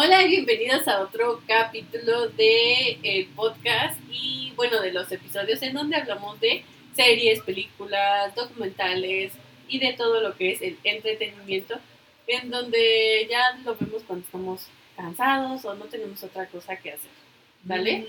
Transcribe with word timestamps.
Hola 0.00 0.22
y 0.22 0.28
bienvenidos 0.28 0.86
a 0.86 1.00
otro 1.00 1.42
capítulo 1.48 2.28
de 2.28 3.00
el 3.02 3.26
podcast 3.34 3.98
y 4.08 4.52
bueno, 4.54 4.80
de 4.80 4.92
los 4.92 5.10
episodios 5.10 5.60
en 5.62 5.74
donde 5.74 5.96
hablamos 5.96 6.38
de 6.38 6.62
series, 6.94 7.42
películas, 7.42 8.32
documentales 8.36 9.32
y 9.66 9.80
de 9.80 9.94
todo 9.94 10.20
lo 10.20 10.36
que 10.36 10.52
es 10.52 10.62
el 10.62 10.78
entretenimiento, 10.84 11.80
en 12.28 12.48
donde 12.48 13.26
ya 13.28 13.58
lo 13.64 13.74
vemos 13.74 14.04
cuando 14.04 14.24
estamos 14.24 14.68
cansados 14.96 15.64
o 15.64 15.74
no 15.74 15.86
tenemos 15.86 16.22
otra 16.22 16.46
cosa 16.46 16.76
que 16.76 16.92
hacer. 16.92 17.10
¿Vale? 17.64 18.06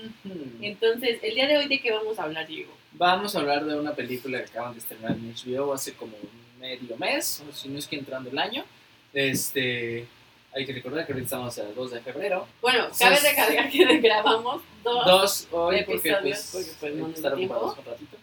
Entonces, 0.62 1.18
el 1.24 1.34
día 1.34 1.48
de 1.48 1.56
hoy, 1.56 1.66
¿de 1.66 1.80
qué 1.80 1.90
vamos 1.90 2.20
a 2.20 2.22
hablar, 2.22 2.46
Diego? 2.46 2.70
Vamos 2.92 3.34
a 3.34 3.40
hablar 3.40 3.64
de 3.64 3.76
una 3.76 3.96
película 3.96 4.38
que 4.38 4.50
acaban 4.50 4.74
de 4.74 4.78
estrenar 4.78 5.10
en 5.10 5.34
HBO 5.34 5.72
hace 5.72 5.94
como 5.94 6.16
medio 6.60 6.96
mes, 6.98 7.42
o 7.48 7.52
si 7.52 7.68
no 7.68 7.80
es 7.80 7.88
que 7.88 7.96
entrando 7.96 8.30
el 8.30 8.38
año. 8.38 8.64
Este, 9.12 10.06
hay 10.52 10.66
que 10.66 10.72
recordar 10.72 11.06
que 11.06 11.12
ahorita 11.12 11.26
estamos 11.26 11.58
a 11.58 11.64
2 11.64 11.90
de 11.92 12.00
febrero. 12.00 12.46
Bueno, 12.60 12.88
cabe 12.98 13.16
recalcar 13.20 13.70
que 13.70 13.98
grabamos 14.00 14.62
dos, 14.82 15.06
dos 15.06 15.48
hoy 15.52 15.84
porque, 15.84 16.14
pues, 16.20 16.50
porque, 16.52 16.70
pues, 16.80 16.94
no 16.94 17.08
estar 17.08 17.34
ocupados 17.34 17.78
un 17.78 17.84
ratito. 17.84 18.16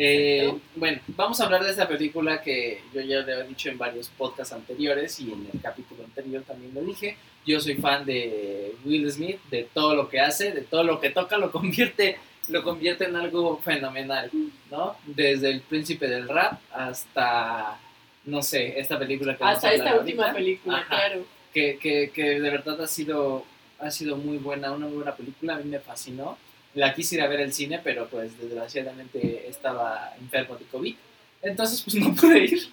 Eh, 0.00 0.54
bueno, 0.76 1.00
vamos 1.08 1.40
a 1.40 1.44
hablar 1.44 1.64
de 1.64 1.70
esta 1.70 1.88
película 1.88 2.40
que 2.40 2.82
yo 2.94 3.00
ya 3.00 3.18
le 3.20 3.32
he 3.32 3.44
dicho 3.44 3.68
en 3.68 3.76
varios 3.78 4.08
podcasts 4.08 4.52
anteriores 4.54 5.18
y 5.18 5.32
en 5.32 5.50
el 5.52 5.60
capítulo 5.60 6.04
anterior 6.04 6.42
también 6.46 6.72
lo 6.72 6.82
dije. 6.82 7.16
Yo 7.44 7.58
soy 7.60 7.74
fan 7.74 8.04
de 8.04 8.74
Will 8.84 9.10
Smith, 9.10 9.40
de 9.50 9.64
todo 9.64 9.96
lo 9.96 10.08
que 10.08 10.20
hace, 10.20 10.52
de 10.52 10.60
todo 10.60 10.84
lo 10.84 11.00
que 11.00 11.10
toca, 11.10 11.36
lo 11.36 11.50
convierte, 11.50 12.16
lo 12.48 12.62
convierte 12.62 13.06
en 13.06 13.16
algo 13.16 13.58
fenomenal, 13.58 14.30
¿no? 14.70 14.96
Desde 15.04 15.50
el 15.50 15.62
príncipe 15.62 16.06
del 16.06 16.28
rap 16.28 16.60
hasta, 16.72 17.78
no 18.24 18.40
sé, 18.42 18.78
esta 18.78 18.98
película 18.98 19.36
que 19.36 19.42
vamos 19.42 19.56
Hasta 19.56 19.68
a 19.70 19.72
esta 19.74 19.96
última 19.98 20.22
ahorita. 20.24 20.34
película, 20.38 20.78
Ajá. 20.78 20.86
claro. 20.88 21.24
Que, 21.58 21.78
que, 21.78 22.10
que 22.10 22.40
de 22.40 22.50
verdad 22.50 22.80
ha 22.80 22.86
sido, 22.86 23.44
ha 23.80 23.90
sido 23.90 24.16
muy 24.16 24.38
buena, 24.38 24.70
una 24.72 24.86
muy 24.86 24.96
buena 24.96 25.16
película, 25.16 25.56
a 25.56 25.58
mí 25.58 25.64
me 25.64 25.80
fascinó. 25.80 26.38
La 26.74 26.94
quise 26.94 27.16
ir 27.16 27.22
a 27.22 27.26
ver 27.26 27.40
al 27.40 27.52
cine, 27.52 27.80
pero 27.82 28.08
pues 28.08 28.38
desgraciadamente 28.38 29.48
estaba 29.48 30.14
enfermo 30.20 30.56
de 30.56 30.64
COVID, 30.66 30.94
entonces 31.42 31.82
pues 31.82 31.96
no 32.02 32.14
pude 32.14 32.44
ir. 32.44 32.68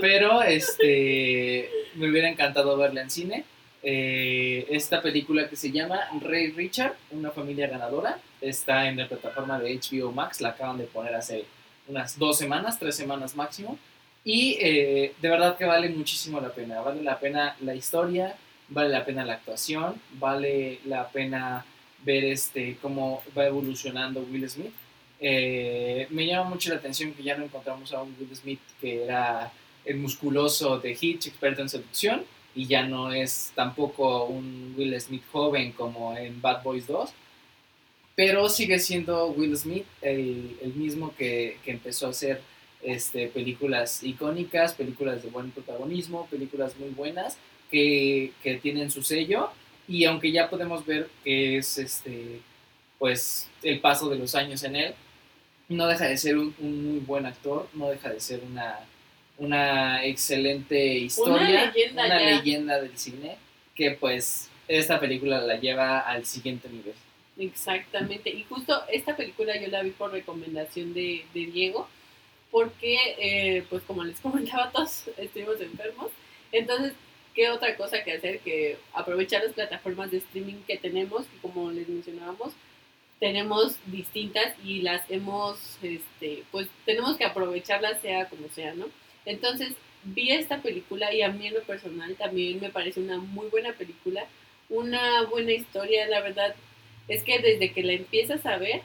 Pero 0.00 0.42
este, 0.42 1.68
me 1.96 2.08
hubiera 2.08 2.28
encantado 2.28 2.76
verla 2.76 3.02
en 3.02 3.10
cine. 3.10 3.44
Eh, 3.82 4.66
esta 4.70 5.02
película 5.02 5.48
que 5.48 5.56
se 5.56 5.72
llama 5.72 5.98
Rey 6.20 6.52
Richard, 6.52 6.94
una 7.10 7.32
familia 7.32 7.66
ganadora, 7.66 8.20
está 8.40 8.88
en 8.88 8.98
la 8.98 9.08
plataforma 9.08 9.58
de 9.58 9.74
HBO 9.74 10.12
Max, 10.12 10.40
la 10.40 10.50
acaban 10.50 10.78
de 10.78 10.84
poner 10.84 11.16
hace 11.16 11.44
unas 11.88 12.16
dos 12.16 12.38
semanas, 12.38 12.78
tres 12.78 12.94
semanas 12.94 13.34
máximo. 13.34 13.76
Y 14.24 14.56
eh, 14.60 15.14
de 15.20 15.28
verdad 15.28 15.56
que 15.56 15.64
vale 15.64 15.88
muchísimo 15.88 16.40
la 16.40 16.52
pena. 16.52 16.80
Vale 16.80 17.02
la 17.02 17.18
pena 17.18 17.56
la 17.60 17.74
historia, 17.74 18.36
vale 18.68 18.88
la 18.88 19.04
pena 19.04 19.24
la 19.24 19.34
actuación, 19.34 20.00
vale 20.12 20.80
la 20.84 21.08
pena 21.08 21.64
ver 22.04 22.24
este, 22.24 22.76
cómo 22.80 23.22
va 23.36 23.46
evolucionando 23.46 24.20
Will 24.30 24.48
Smith. 24.48 24.72
Eh, 25.20 26.06
me 26.10 26.26
llama 26.26 26.50
mucho 26.50 26.70
la 26.70 26.76
atención 26.76 27.12
que 27.14 27.22
ya 27.22 27.36
no 27.36 27.44
encontramos 27.44 27.92
a 27.92 28.02
un 28.02 28.16
Will 28.18 28.34
Smith 28.34 28.60
que 28.80 29.04
era 29.04 29.52
el 29.84 29.96
musculoso 29.96 30.78
de 30.78 30.96
Hitch, 31.00 31.28
experto 31.28 31.62
en 31.62 31.68
seducción, 31.68 32.24
y 32.54 32.66
ya 32.66 32.84
no 32.84 33.12
es 33.12 33.52
tampoco 33.54 34.24
un 34.26 34.74
Will 34.76 35.00
Smith 35.00 35.22
joven 35.32 35.72
como 35.72 36.16
en 36.16 36.40
Bad 36.40 36.62
Boys 36.62 36.86
2, 36.86 37.10
pero 38.14 38.48
sigue 38.48 38.78
siendo 38.78 39.28
Will 39.28 39.56
Smith 39.56 39.86
el, 40.00 40.56
el 40.60 40.74
mismo 40.74 41.14
que, 41.16 41.58
que 41.64 41.70
empezó 41.70 42.06
a 42.06 42.10
hacer 42.10 42.42
este, 42.82 43.28
películas 43.28 44.02
icónicas, 44.02 44.74
películas 44.74 45.22
de 45.22 45.30
buen 45.30 45.50
protagonismo, 45.50 46.26
películas 46.30 46.76
muy 46.78 46.90
buenas 46.90 47.36
que, 47.70 48.32
que 48.42 48.56
tienen 48.56 48.90
su 48.90 49.02
sello 49.02 49.50
y 49.88 50.04
aunque 50.04 50.32
ya 50.32 50.48
podemos 50.50 50.84
ver 50.86 51.08
que 51.24 51.58
es 51.58 51.78
este, 51.78 52.40
pues 52.98 53.48
el 53.62 53.80
paso 53.80 54.08
de 54.08 54.18
los 54.18 54.34
años 54.34 54.62
en 54.64 54.76
él, 54.76 54.94
no 55.68 55.86
deja 55.86 56.06
de 56.06 56.16
ser 56.16 56.38
un, 56.38 56.54
un 56.58 56.92
muy 56.92 57.00
buen 57.00 57.26
actor, 57.26 57.68
no 57.74 57.88
deja 57.88 58.10
de 58.10 58.20
ser 58.20 58.40
una, 58.44 58.80
una 59.38 60.04
excelente 60.04 60.98
historia, 60.98 61.66
leyenda 61.66 62.06
una 62.06 62.18
leyenda 62.20 62.80
del 62.80 62.96
cine 62.96 63.36
que 63.74 63.92
pues 63.92 64.50
esta 64.68 65.00
película 65.00 65.40
la 65.40 65.56
lleva 65.58 66.00
al 66.00 66.24
siguiente 66.26 66.68
nivel. 66.68 66.94
Exactamente. 67.38 68.30
Y 68.30 68.44
justo 68.44 68.82
esta 68.90 69.16
película 69.16 69.60
yo 69.60 69.68
la 69.68 69.82
vi 69.82 69.90
por 69.90 70.12
recomendación 70.12 70.94
de, 70.94 71.24
de 71.34 71.46
Diego, 71.46 71.88
porque, 72.52 72.96
eh, 73.18 73.64
pues 73.68 73.82
como 73.82 74.04
les 74.04 74.20
comentaba, 74.20 74.70
todos 74.70 75.08
estuvimos 75.16 75.60
enfermos. 75.60 76.12
Entonces, 76.52 76.92
¿qué 77.34 77.50
otra 77.50 77.76
cosa 77.76 78.04
que 78.04 78.12
hacer 78.12 78.38
que 78.40 78.78
aprovechar 78.92 79.42
las 79.42 79.54
plataformas 79.54 80.12
de 80.12 80.18
streaming 80.18 80.62
que 80.66 80.76
tenemos? 80.76 81.26
Y 81.34 81.38
como 81.40 81.72
les 81.72 81.88
mencionábamos, 81.88 82.52
tenemos 83.18 83.78
distintas 83.86 84.54
y 84.62 84.82
las 84.82 85.10
hemos, 85.10 85.78
este, 85.82 86.44
pues 86.52 86.68
tenemos 86.84 87.16
que 87.16 87.24
aprovecharlas 87.24 88.00
sea 88.02 88.28
como 88.28 88.48
sea, 88.50 88.74
¿no? 88.74 88.86
Entonces, 89.24 89.72
vi 90.04 90.32
esta 90.32 90.60
película 90.60 91.12
y 91.12 91.22
a 91.22 91.30
mí 91.30 91.46
en 91.46 91.54
lo 91.54 91.62
personal 91.62 92.14
también 92.16 92.60
me 92.60 92.70
parece 92.70 93.00
una 93.00 93.18
muy 93.18 93.46
buena 93.48 93.72
película, 93.72 94.26
una 94.68 95.22
buena 95.24 95.52
historia, 95.52 96.06
la 96.08 96.20
verdad 96.20 96.54
es 97.08 97.22
que 97.22 97.38
desde 97.38 97.72
que 97.72 97.82
la 97.82 97.92
empiezas 97.92 98.44
a 98.46 98.56
ver, 98.58 98.82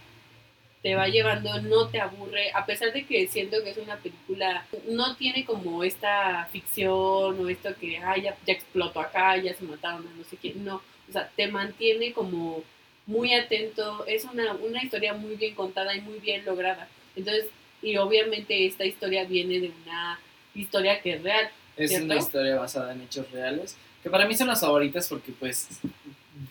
te 0.82 0.96
va 0.96 1.08
llevando, 1.08 1.62
no 1.62 1.88
te 1.90 2.00
aburre, 2.00 2.52
a 2.54 2.66
pesar 2.66 2.94
de 2.94 3.06
que 3.06 3.28
siento 3.28 3.64
que 3.64 3.72
es 3.72 3.78
una 3.78 3.98
película, 3.98 4.66
no 4.88 5.16
tiene 5.16 5.44
como 5.44 5.84
esta 5.84 6.48
ficción 6.52 7.40
o 7.40 7.50
esto 7.50 7.76
que, 7.80 7.98
ay, 7.98 8.24
ya, 8.24 8.38
ya 8.46 8.54
explotó 8.54 9.00
acá, 9.00 9.38
ya 9.38 9.56
se 9.56 9.64
mataron 9.64 10.08
a 10.08 10.12
no 10.16 10.24
sé 10.24 10.38
quién, 10.38 10.64
no, 10.64 10.76
o 10.78 11.12
sea, 11.12 11.30
te 11.36 11.48
mantiene 11.48 12.14
como 12.14 12.64
muy 13.06 13.34
atento, 13.34 14.06
es 14.06 14.26
una, 14.26 14.54
una 14.54 14.84
historia 14.84 15.14
muy 15.14 15.36
bien 15.36 15.56
contada 15.56 15.96
y 15.96 16.02
muy 16.02 16.20
bien 16.20 16.46
lograda. 16.46 16.88
Entonces, 17.16 17.46
y 17.82 17.98
obviamente 17.98 18.66
esta 18.66 18.86
historia 18.86 19.24
viene 19.24 19.60
de 19.60 19.72
una 19.84 20.20
historia 20.54 21.02
que 21.02 21.14
es 21.14 21.24
real. 21.24 21.50
Es 21.76 21.90
¿Cierto? 21.90 22.06
una 22.06 22.16
historia 22.18 22.56
basada 22.56 22.92
en 22.94 23.02
hechos 23.02 23.30
reales, 23.32 23.78
que 24.04 24.10
para 24.10 24.28
mí 24.28 24.36
son 24.36 24.48
las 24.48 24.62
favoritas 24.62 25.08
porque 25.08 25.32
pues 25.32 25.80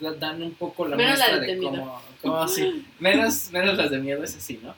dan 0.01 0.43
un 0.43 0.55
poco 0.55 0.87
la 0.87 0.97
Menos 0.97 1.19
la 1.19 1.27
muestra 1.27 1.41
de 1.41 1.47
de 1.47 1.61
miedo. 1.61 1.73
cómo, 1.73 2.03
cómo 2.23 2.37
así, 2.43 2.87
menos, 2.99 3.51
menos 3.53 3.77
las 3.77 3.91
de 3.91 3.99
miedo, 3.99 4.23
es 4.23 4.37
así, 4.37 4.61
¿no? 4.63 4.75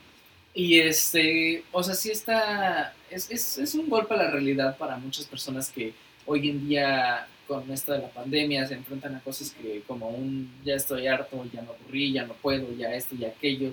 Y 0.54 0.80
este, 0.80 1.64
o 1.72 1.82
sea, 1.82 1.94
sí 1.94 2.10
está, 2.10 2.94
es, 3.10 3.30
es, 3.30 3.58
es 3.58 3.74
un 3.74 3.88
golpe 3.88 4.14
a 4.14 4.16
la 4.16 4.30
realidad 4.30 4.76
para 4.76 4.96
muchas 4.96 5.26
personas 5.26 5.70
que 5.70 5.92
hoy 6.26 6.48
en 6.50 6.68
día 6.68 7.26
con 7.46 7.70
esto 7.70 7.92
de 7.92 8.00
la 8.00 8.10
pandemia 8.10 8.66
se 8.66 8.74
enfrentan 8.74 9.16
a 9.16 9.20
cosas 9.20 9.50
que 9.50 9.82
como 9.86 10.10
un 10.10 10.52
ya 10.64 10.74
estoy 10.74 11.06
harto, 11.06 11.44
ya 11.52 11.62
me 11.62 11.68
aburrí, 11.68 12.12
ya 12.12 12.26
no 12.26 12.34
puedo, 12.34 12.76
ya 12.76 12.94
esto 12.94 13.14
y 13.14 13.24
aquello. 13.24 13.72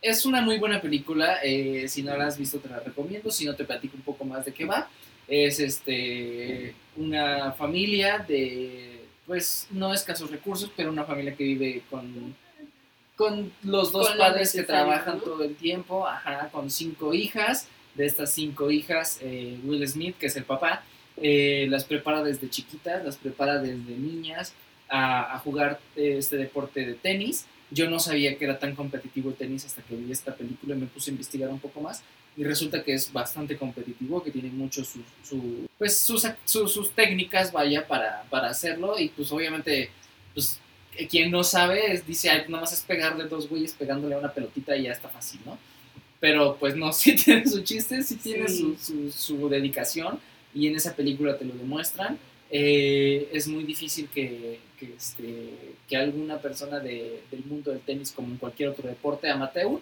Es 0.00 0.24
una 0.24 0.40
muy 0.40 0.58
buena 0.58 0.80
película, 0.80 1.38
eh, 1.44 1.86
si 1.86 2.02
no 2.02 2.16
la 2.16 2.26
has 2.26 2.38
visto 2.38 2.58
te 2.58 2.70
la 2.70 2.80
recomiendo, 2.80 3.30
si 3.30 3.44
no 3.44 3.54
te 3.54 3.64
platico 3.64 3.96
un 3.96 4.02
poco 4.02 4.24
más 4.24 4.46
de 4.46 4.54
qué 4.54 4.64
va. 4.64 4.88
Es 5.28 5.60
este 5.60 6.74
una 6.96 7.52
familia 7.52 8.24
de 8.26 8.99
pues 9.30 9.68
no 9.70 9.94
escasos 9.94 10.28
recursos, 10.28 10.72
pero 10.76 10.90
una 10.90 11.04
familia 11.04 11.36
que 11.36 11.44
vive 11.44 11.84
con 11.88 12.34
con 13.14 13.52
los 13.62 13.92
dos 13.92 14.08
Con 14.08 14.18
padres 14.18 14.52
que 14.52 14.64
trabajan 14.64 15.18
¿no? 15.18 15.22
todo 15.22 15.44
el 15.44 15.54
tiempo, 15.54 16.04
ajá, 16.08 16.48
con 16.50 16.68
cinco 16.68 17.14
hijas. 17.14 17.68
De 17.94 18.06
estas 18.06 18.32
cinco 18.32 18.72
hijas, 18.72 19.20
eh, 19.20 19.56
Will 19.62 19.86
Smith, 19.86 20.16
que 20.18 20.26
es 20.26 20.36
el 20.36 20.42
papá, 20.42 20.82
eh, 21.16 21.68
las 21.70 21.84
prepara 21.84 22.24
desde 22.24 22.50
chiquitas, 22.50 23.04
las 23.04 23.18
prepara 23.18 23.58
desde 23.58 23.96
niñas 23.96 24.52
a, 24.88 25.36
a 25.36 25.38
jugar 25.38 25.78
eh, 25.94 26.16
este 26.18 26.36
deporte 26.36 26.84
de 26.84 26.94
tenis. 26.94 27.46
Yo 27.70 27.88
no 27.88 28.00
sabía 28.00 28.36
que 28.36 28.46
era 28.46 28.58
tan 28.58 28.74
competitivo 28.74 29.30
el 29.30 29.36
tenis 29.36 29.64
hasta 29.64 29.82
que 29.82 29.94
vi 29.94 30.10
esta 30.10 30.34
película 30.34 30.74
y 30.74 30.78
me 30.78 30.86
puse 30.86 31.10
a 31.10 31.12
investigar 31.12 31.50
un 31.50 31.60
poco 31.60 31.80
más. 31.80 32.02
Y 32.36 32.44
resulta 32.44 32.82
que 32.82 32.94
es 32.94 33.12
bastante 33.12 33.56
competitivo, 33.56 34.22
que 34.22 34.30
tiene 34.30 34.50
mucho 34.50 34.84
su, 34.84 35.00
su- 35.28 35.68
pues 35.78 35.98
sus, 35.98 36.26
su- 36.44 36.68
sus 36.68 36.90
técnicas, 36.92 37.52
vaya, 37.52 37.86
para, 37.86 38.22
para 38.30 38.48
hacerlo. 38.48 38.98
Y 38.98 39.08
pues 39.08 39.30
obviamente, 39.32 39.90
pues 40.32 40.58
eh, 40.96 41.06
quien 41.08 41.30
no 41.30 41.42
sabe 41.44 41.92
es, 41.92 42.06
dice, 42.06 42.30
ay, 42.30 42.44
nada 42.48 42.62
más 42.62 42.72
es 42.72 42.80
pegarle 42.82 43.24
dos 43.24 43.48
güeyes 43.48 43.72
pegándole 43.72 44.14
a 44.14 44.18
una 44.18 44.32
pelotita 44.32 44.76
y 44.76 44.84
ya 44.84 44.92
está 44.92 45.08
fácil, 45.08 45.40
¿no? 45.44 45.58
Pero 46.20 46.56
pues 46.58 46.76
no, 46.76 46.92
sí 46.94 47.16
tiene 47.16 47.46
su 47.46 47.62
chiste, 47.62 48.02
sí 48.02 48.16
tiene 48.16 48.48
Sí. 48.48 48.76
su, 48.80 49.10
su, 49.10 49.10
su 49.12 49.48
dedicación 49.48 50.18
y 50.54 50.66
en 50.68 50.76
esa 50.76 50.94
película 50.94 51.36
te 51.36 51.44
lo 51.44 51.54
demuestran. 51.54 52.18
Eh, 52.52 53.28
es 53.32 53.46
muy 53.48 53.64
difícil 53.64 54.08
que, 54.12 54.58
que, 54.78 54.94
este, 54.96 55.50
que 55.88 55.96
alguna 55.96 56.38
persona 56.38 56.78
de- 56.80 57.22
del 57.30 57.44
mundo 57.44 57.70
del 57.70 57.80
tenis, 57.80 58.12
como 58.12 58.28
en 58.28 58.38
cualquier 58.38 58.70
otro 58.70 58.88
deporte 58.88 59.28
amateur, 59.30 59.78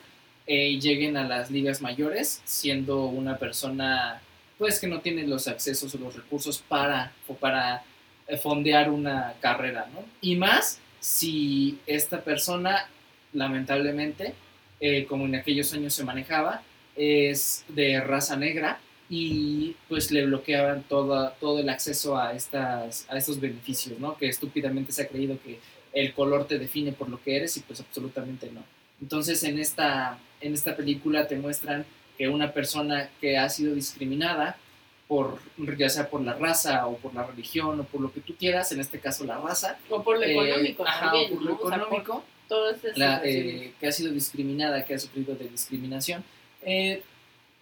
eh, 0.50 0.80
lleguen 0.80 1.18
a 1.18 1.28
las 1.28 1.50
ligas 1.50 1.82
mayores 1.82 2.40
siendo 2.46 3.04
una 3.04 3.36
persona 3.36 4.22
pues 4.56 4.80
que 4.80 4.86
no 4.86 5.02
tiene 5.02 5.26
los 5.26 5.46
accesos 5.46 5.94
o 5.94 5.98
los 5.98 6.16
recursos 6.16 6.64
para, 6.66 7.12
o 7.28 7.34
para 7.34 7.84
eh, 8.26 8.38
fondear 8.38 8.90
una 8.90 9.34
carrera, 9.40 9.88
¿no? 9.92 10.02
Y 10.22 10.36
más 10.36 10.80
si 11.00 11.78
esta 11.86 12.24
persona, 12.24 12.88
lamentablemente, 13.34 14.34
eh, 14.80 15.04
como 15.04 15.26
en 15.26 15.34
aquellos 15.34 15.72
años 15.74 15.92
se 15.92 16.02
manejaba, 16.02 16.62
es 16.96 17.66
de 17.68 18.00
raza 18.00 18.34
negra 18.36 18.80
y 19.10 19.76
pues 19.86 20.10
le 20.10 20.24
bloqueaban 20.24 20.82
toda, 20.84 21.34
todo 21.34 21.60
el 21.60 21.68
acceso 21.68 22.18
a, 22.18 22.32
estas, 22.32 23.06
a 23.10 23.18
estos 23.18 23.38
beneficios, 23.38 23.98
¿no? 23.98 24.16
Que 24.16 24.28
estúpidamente 24.28 24.92
se 24.92 25.02
ha 25.02 25.08
creído 25.08 25.38
que 25.44 25.60
el 25.92 26.14
color 26.14 26.46
te 26.46 26.58
define 26.58 26.92
por 26.92 27.10
lo 27.10 27.22
que 27.22 27.36
eres 27.36 27.56
y 27.58 27.60
pues 27.60 27.80
absolutamente 27.80 28.50
no. 28.50 28.64
Entonces 29.00 29.44
en 29.44 29.58
esta, 29.58 30.18
en 30.40 30.55
esta 30.55 30.76
película 30.76 31.26
te 31.26 31.37
muestran 31.37 31.85
que 32.17 32.29
una 32.29 32.52
persona 32.52 33.11
que 33.20 33.38
ha 33.38 33.49
sido 33.49 33.75
discriminada, 33.75 34.56
por, 35.06 35.38
ya 35.79 35.88
sea 35.88 36.11
por 36.11 36.20
la 36.20 36.35
raza 36.35 36.87
o 36.87 36.96
por 36.99 37.14
la 37.14 37.25
religión 37.25 37.81
o 37.81 37.85
por 37.85 38.00
lo 38.00 38.12
que 38.12 38.20
tú 38.20 38.35
quieras, 38.37 38.73
en 38.73 38.81
este 38.81 38.99
caso 38.99 39.25
la 39.25 39.38
raza. 39.38 39.79
O 39.88 40.02
por 40.02 40.19
lo 40.19 40.25
eh, 40.25 40.32
económico 40.32 40.87
ajá, 40.87 41.06
también, 41.06 41.32
o 41.32 41.35
por 41.37 41.43
¿no? 41.44 41.49
lo 41.50 41.55
O 41.55 41.58
sea, 41.69 41.79
por 41.79 41.87
económico, 41.87 42.25
todas 42.49 42.85
esas 42.85 42.99
la, 42.99 43.17
situaciones. 43.17 43.62
eh, 43.62 43.73
que 43.81 43.87
ha 43.87 43.93
sido 43.93 44.12
discriminada, 44.12 44.85
que 44.85 44.94
ha 44.94 44.99
sufrido 44.99 45.35
de 45.35 45.49
discriminación, 45.49 46.25
eh, 46.62 47.02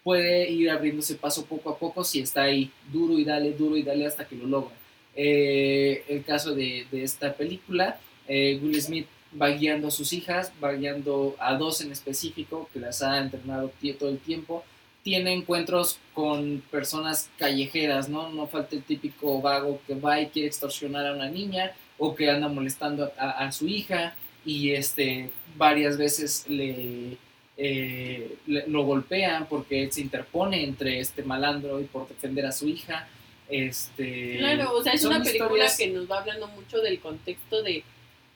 puede 0.03 0.51
ir 0.51 0.71
abriéndose 0.71 1.15
paso 1.17 1.45
poco 1.45 1.71
a 1.71 1.79
poco 1.79 2.03
si 2.03 2.21
está 2.21 2.43
ahí 2.43 2.71
duro 2.93 3.19
y 3.19 3.25
dale, 3.25 3.53
duro 3.53 3.77
y 3.77 3.83
dale 3.83 4.07
hasta 4.07 4.27
que 4.27 4.37
lo 4.37 4.47
logra. 4.47 4.75
El 5.15 6.25
caso 6.25 6.55
de, 6.55 6.87
de 6.91 7.03
esta 7.03 7.33
película, 7.33 7.99
Will 8.29 8.81
Smith 8.83 9.07
va 9.41 9.49
guiando 9.51 9.89
a 9.89 9.91
sus 9.91 10.13
hijas, 10.13 10.53
va 10.63 10.73
guiando 10.73 11.37
a 11.39 11.55
dos 11.55 11.81
en 11.81 11.93
específico, 11.93 12.69
que 12.73 12.81
las 12.81 13.03
ha 13.03 13.19
entrenado 13.19 13.71
todo 13.99 14.09
el 14.11 14.19
tiempo. 14.19 14.65
Tiene 15.03 15.33
encuentros 15.33 15.99
con 16.15 16.63
personas 16.71 17.31
callejeras, 17.39 18.09
¿no? 18.09 18.31
No 18.31 18.47
falta 18.47 18.75
el 18.77 18.83
típico 18.83 19.41
vago 19.41 19.81
que 19.87 19.95
va 19.95 20.21
y 20.21 20.27
quiere 20.27 20.49
extorsionar 20.49 21.07
a 21.07 21.13
una 21.15 21.29
niña 21.29 21.73
o 21.99 22.15
que 22.15 22.29
anda 22.31 22.49
molestando 22.49 23.13
a, 23.19 23.51
su 23.53 23.69
hija 23.69 24.15
y 24.45 24.73
este, 24.73 25.31
varias 25.57 25.97
veces 25.97 26.45
le, 26.49 27.17
eh, 27.57 28.37
le- 28.47 28.67
lo 28.67 28.85
golpean 28.85 29.47
porque 29.49 29.85
él 29.85 29.93
se 29.93 30.01
interpone 30.03 30.65
entre 30.65 31.01
este 31.01 31.23
malandro 31.23 31.81
y 31.81 31.85
por 31.85 32.09
defender 32.09 32.45
a 32.47 32.53
su 32.53 32.69
hija. 32.69 33.09
Este, 33.49 34.37
Claro, 34.39 34.73
o 34.77 34.83
sea, 34.83 34.93
es 34.93 35.05
una 35.05 35.23
película 35.23 35.65
historias- 35.67 35.77
que 35.79 35.87
nos 35.89 36.11
va 36.11 36.19
hablando 36.21 36.49
mucho 36.49 36.81
del 36.81 36.99
contexto 37.01 37.63
de, 37.63 37.85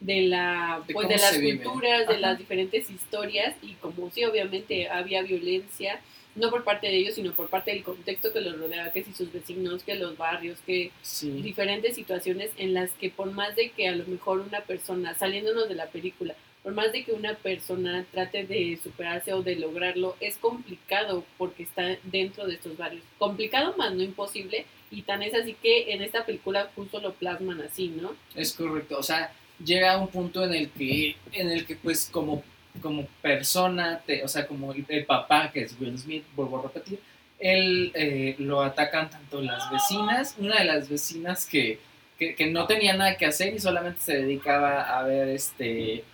de 0.01 0.23
la 0.23 0.83
De 0.87 0.95
pues 0.95 1.09
de 1.09 1.17
las 1.19 1.39
vive. 1.39 1.63
culturas, 1.63 2.09
de 2.09 2.19
las 2.19 2.39
diferentes 2.39 2.89
historias 2.91 3.55
y 3.63 3.75
como 3.75 4.11
sí 4.11 4.25
obviamente 4.25 4.89
había 4.89 5.23
violencia, 5.23 6.01
no 6.35 6.49
por 6.51 6.65
parte 6.65 6.87
de 6.87 6.97
ellos, 6.97 7.15
sino 7.17 7.33
por 7.33 7.49
parte 7.49 7.73
del 7.73 7.83
contexto 7.83 8.33
que 8.33 8.41
los 8.41 8.59
rodeaba, 8.59 8.93
que 8.93 9.03
si 9.05 9.13
sus 9.13 9.33
vecinos, 9.33 9.83
que 9.83 9.95
los 9.97 10.17
barrios, 10.17 10.59
que 10.67 10.91
Sí. 11.03 11.31
diferentes 11.43 11.95
situaciones 11.97 12.51
en 12.57 12.73
las 12.73 12.91
que 12.93 13.11
por 13.11 13.31
más 13.33 13.57
de 13.57 13.71
que 13.71 13.89
a 13.89 13.93
lo 13.97 14.07
mejor 14.07 14.41
una 14.41 14.61
persona, 14.63 15.15
saliéndonos 15.15 15.69
de 15.69 15.75
la 15.75 15.87
película, 15.87 16.35
por 16.63 16.73
más 16.73 16.93
de 16.93 17.05
que 17.05 17.13
una 17.13 17.35
persona 17.35 18.05
trate 18.13 18.45
de 18.45 18.79
superarse 18.83 19.33
o 19.33 19.43
de 19.43 19.57
lograrlo, 19.57 20.17
es 20.21 20.37
complicado 20.37 21.25
porque 21.37 21.63
está 21.63 21.97
dentro 22.05 22.47
de 22.47 22.55
estos 22.55 22.77
barrios. 22.77 23.03
Complicado 23.19 23.75
más 23.77 23.93
no 23.95 24.03
imposible 24.03 24.67
y 24.91 25.03
tan 25.03 25.23
es 25.23 25.35
así 25.35 25.55
que 25.61 25.93
en 25.93 26.03
esta 26.03 26.25
película 26.27 26.71
justo 26.77 27.01
lo 27.01 27.13
plasman 27.15 27.61
así, 27.63 27.89
¿no? 27.89 28.15
Es 28.35 28.53
correcto, 28.53 28.99
o 28.99 29.03
sea, 29.03 29.33
llega 29.65 29.93
a 29.95 29.99
un 29.99 30.09
punto 30.09 30.45
en 30.45 30.55
el 30.55 30.71
que, 30.71 31.17
en 31.33 31.51
el 31.51 31.67
que 31.67 31.77
pues 31.77 32.09
como, 32.11 32.43
como 32.83 33.07
persona, 33.23 34.01
te- 34.07 34.23
o 34.25 34.29
sea, 34.29 34.47
como 34.47 34.73
el, 34.73 34.85
el 34.89 35.05
papá 35.05 35.51
que 35.53 35.63
es 35.63 35.77
Will 35.81 35.99
Smith, 35.99 36.25
vuelvo 36.35 36.59
a 36.59 36.63
repetir, 36.63 37.01
él 37.39 37.91
eh, 37.95 38.35
lo 38.39 38.63
atacan 38.63 39.09
tanto 39.11 39.41
las 39.41 39.71
vecinas, 39.71 40.35
una 40.39 40.59
de 40.59 40.65
las 40.65 40.89
vecinas 40.89 41.47
que, 41.47 41.79
que, 42.19 42.35
que 42.35 42.47
no 42.47 42.67
tenía 42.67 42.95
nada 42.95 43.17
que 43.17 43.27
hacer 43.27 43.55
y 43.55 43.59
solamente 43.59 44.01
se 44.01 44.17
dedicaba 44.19 44.83
a 44.99 45.03
ver 45.05 45.29
este 45.29 46.05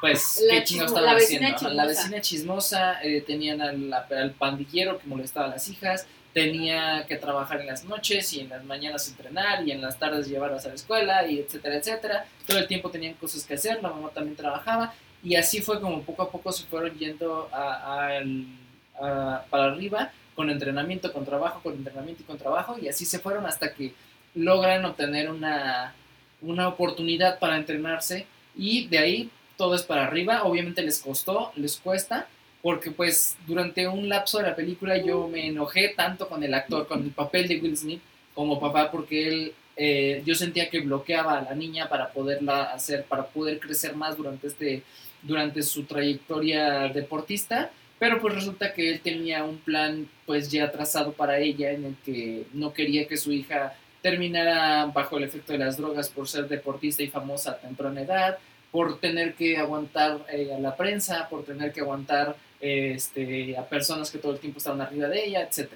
pues 0.00 0.40
La 0.46 0.54
qué 0.54 0.64
chingados 0.64 0.92
chismo- 0.92 0.98
estaban 0.98 1.04
la 1.06 1.14
vecina 1.14 1.46
haciendo. 1.48 1.66
Ajá, 1.66 1.74
La 1.74 1.86
vecina 1.86 2.20
chismosa, 2.20 3.02
eh, 3.02 3.20
tenían 3.26 3.60
al, 3.60 3.92
al 3.92 4.30
pandillero 4.30 4.96
que 5.00 5.08
molestaba 5.08 5.46
a 5.46 5.50
las 5.50 5.68
hijas, 5.68 6.06
tenía 6.34 7.04
que 7.06 7.16
trabajar 7.16 7.60
en 7.60 7.66
las 7.68 7.84
noches 7.84 8.32
y 8.34 8.40
en 8.40 8.48
las 8.50 8.62
mañanas 8.64 9.08
entrenar 9.08 9.66
y 9.66 9.72
en 9.72 9.80
las 9.80 9.98
tardes 9.98 10.28
llevarlas 10.28 10.64
a 10.66 10.68
la 10.68 10.74
escuela 10.74 11.26
y 11.26 11.38
etcétera, 11.40 11.76
etcétera. 11.76 12.26
Todo 12.46 12.58
el 12.58 12.66
tiempo 12.68 12.90
tenían 12.90 13.14
cosas 13.14 13.44
que 13.44 13.54
hacer, 13.54 13.82
la 13.82 13.88
mamá 13.90 14.10
también 14.10 14.36
trabajaba 14.36 14.92
y 15.22 15.34
así 15.34 15.60
fue 15.60 15.80
como 15.80 16.02
poco 16.02 16.22
a 16.22 16.30
poco 16.30 16.52
se 16.52 16.64
fueron 16.64 16.96
yendo 16.98 17.48
a- 17.52 19.42
para 19.50 19.64
arriba 19.72 20.10
con 20.34 20.50
entrenamiento, 20.50 21.12
con 21.12 21.24
trabajo, 21.24 21.60
con 21.62 21.74
entrenamiento 21.74 22.22
y 22.22 22.26
con 22.26 22.38
trabajo 22.38 22.76
y 22.80 22.88
así 22.88 23.04
se 23.04 23.18
fueron 23.18 23.46
hasta 23.46 23.72
que 23.74 23.92
logran 24.34 24.84
obtener 24.84 25.30
una, 25.30 25.94
una 26.42 26.68
oportunidad 26.68 27.38
para 27.38 27.56
entrenarse 27.56 28.26
y 28.56 28.86
de 28.88 28.98
ahí 28.98 29.30
todo 29.56 29.74
es 29.74 29.82
para 29.82 30.04
arriba. 30.06 30.44
Obviamente 30.44 30.82
les 30.82 31.00
costó, 31.00 31.52
les 31.56 31.76
cuesta, 31.78 32.28
porque 32.62 32.90
pues 32.90 33.36
durante 33.46 33.86
un 33.86 34.08
lapso 34.08 34.38
de 34.38 34.44
la 34.44 34.56
película 34.56 34.98
yo 34.98 35.28
me 35.28 35.46
enojé 35.46 35.94
tanto 35.96 36.28
con 36.28 36.42
el 36.42 36.54
actor, 36.54 36.86
con 36.86 37.02
el 37.02 37.10
papel 37.10 37.46
de 37.46 37.58
Will 37.60 37.76
Smith 37.76 38.02
como 38.34 38.60
papá, 38.60 38.90
porque 38.90 39.28
él, 39.28 39.52
eh, 39.76 40.22
yo 40.24 40.34
sentía 40.34 40.68
que 40.68 40.80
bloqueaba 40.80 41.38
a 41.38 41.42
la 41.42 41.54
niña 41.54 41.88
para 41.88 42.12
poderla 42.12 42.64
hacer, 42.64 43.04
para 43.04 43.26
poder 43.26 43.60
crecer 43.60 43.94
más 43.94 44.16
durante, 44.16 44.48
este, 44.48 44.82
durante 45.22 45.62
su 45.62 45.84
trayectoria 45.84 46.88
deportista. 46.88 47.70
Pero 47.98 48.20
pues 48.20 48.34
resulta 48.34 48.72
que 48.72 48.90
él 48.90 49.00
tenía 49.00 49.42
un 49.42 49.58
plan 49.58 50.08
pues 50.24 50.50
ya 50.50 50.70
trazado 50.70 51.12
para 51.12 51.38
ella 51.38 51.72
en 51.72 51.84
el 51.84 51.96
que 52.04 52.46
no 52.52 52.72
quería 52.72 53.08
que 53.08 53.16
su 53.16 53.32
hija 53.32 53.74
terminara 54.02 54.86
bajo 54.86 55.18
el 55.18 55.24
efecto 55.24 55.52
de 55.52 55.58
las 55.58 55.76
drogas 55.76 56.08
por 56.08 56.28
ser 56.28 56.46
deportista 56.48 57.02
y 57.02 57.08
famosa 57.08 57.52
a 57.52 57.58
temprana 57.58 58.02
edad, 58.02 58.38
por 58.70 59.00
tener 59.00 59.34
que 59.34 59.56
aguantar 59.56 60.24
eh, 60.32 60.54
a 60.56 60.60
la 60.60 60.76
prensa, 60.76 61.28
por 61.28 61.44
tener 61.44 61.72
que 61.72 61.80
aguantar 61.80 62.36
este, 62.60 63.56
a 63.56 63.68
personas 63.68 64.10
que 64.10 64.18
todo 64.18 64.32
el 64.32 64.38
tiempo 64.38 64.58
estaban 64.58 64.80
arriba 64.80 65.08
de 65.08 65.24
ella, 65.24 65.42
etc. 65.42 65.70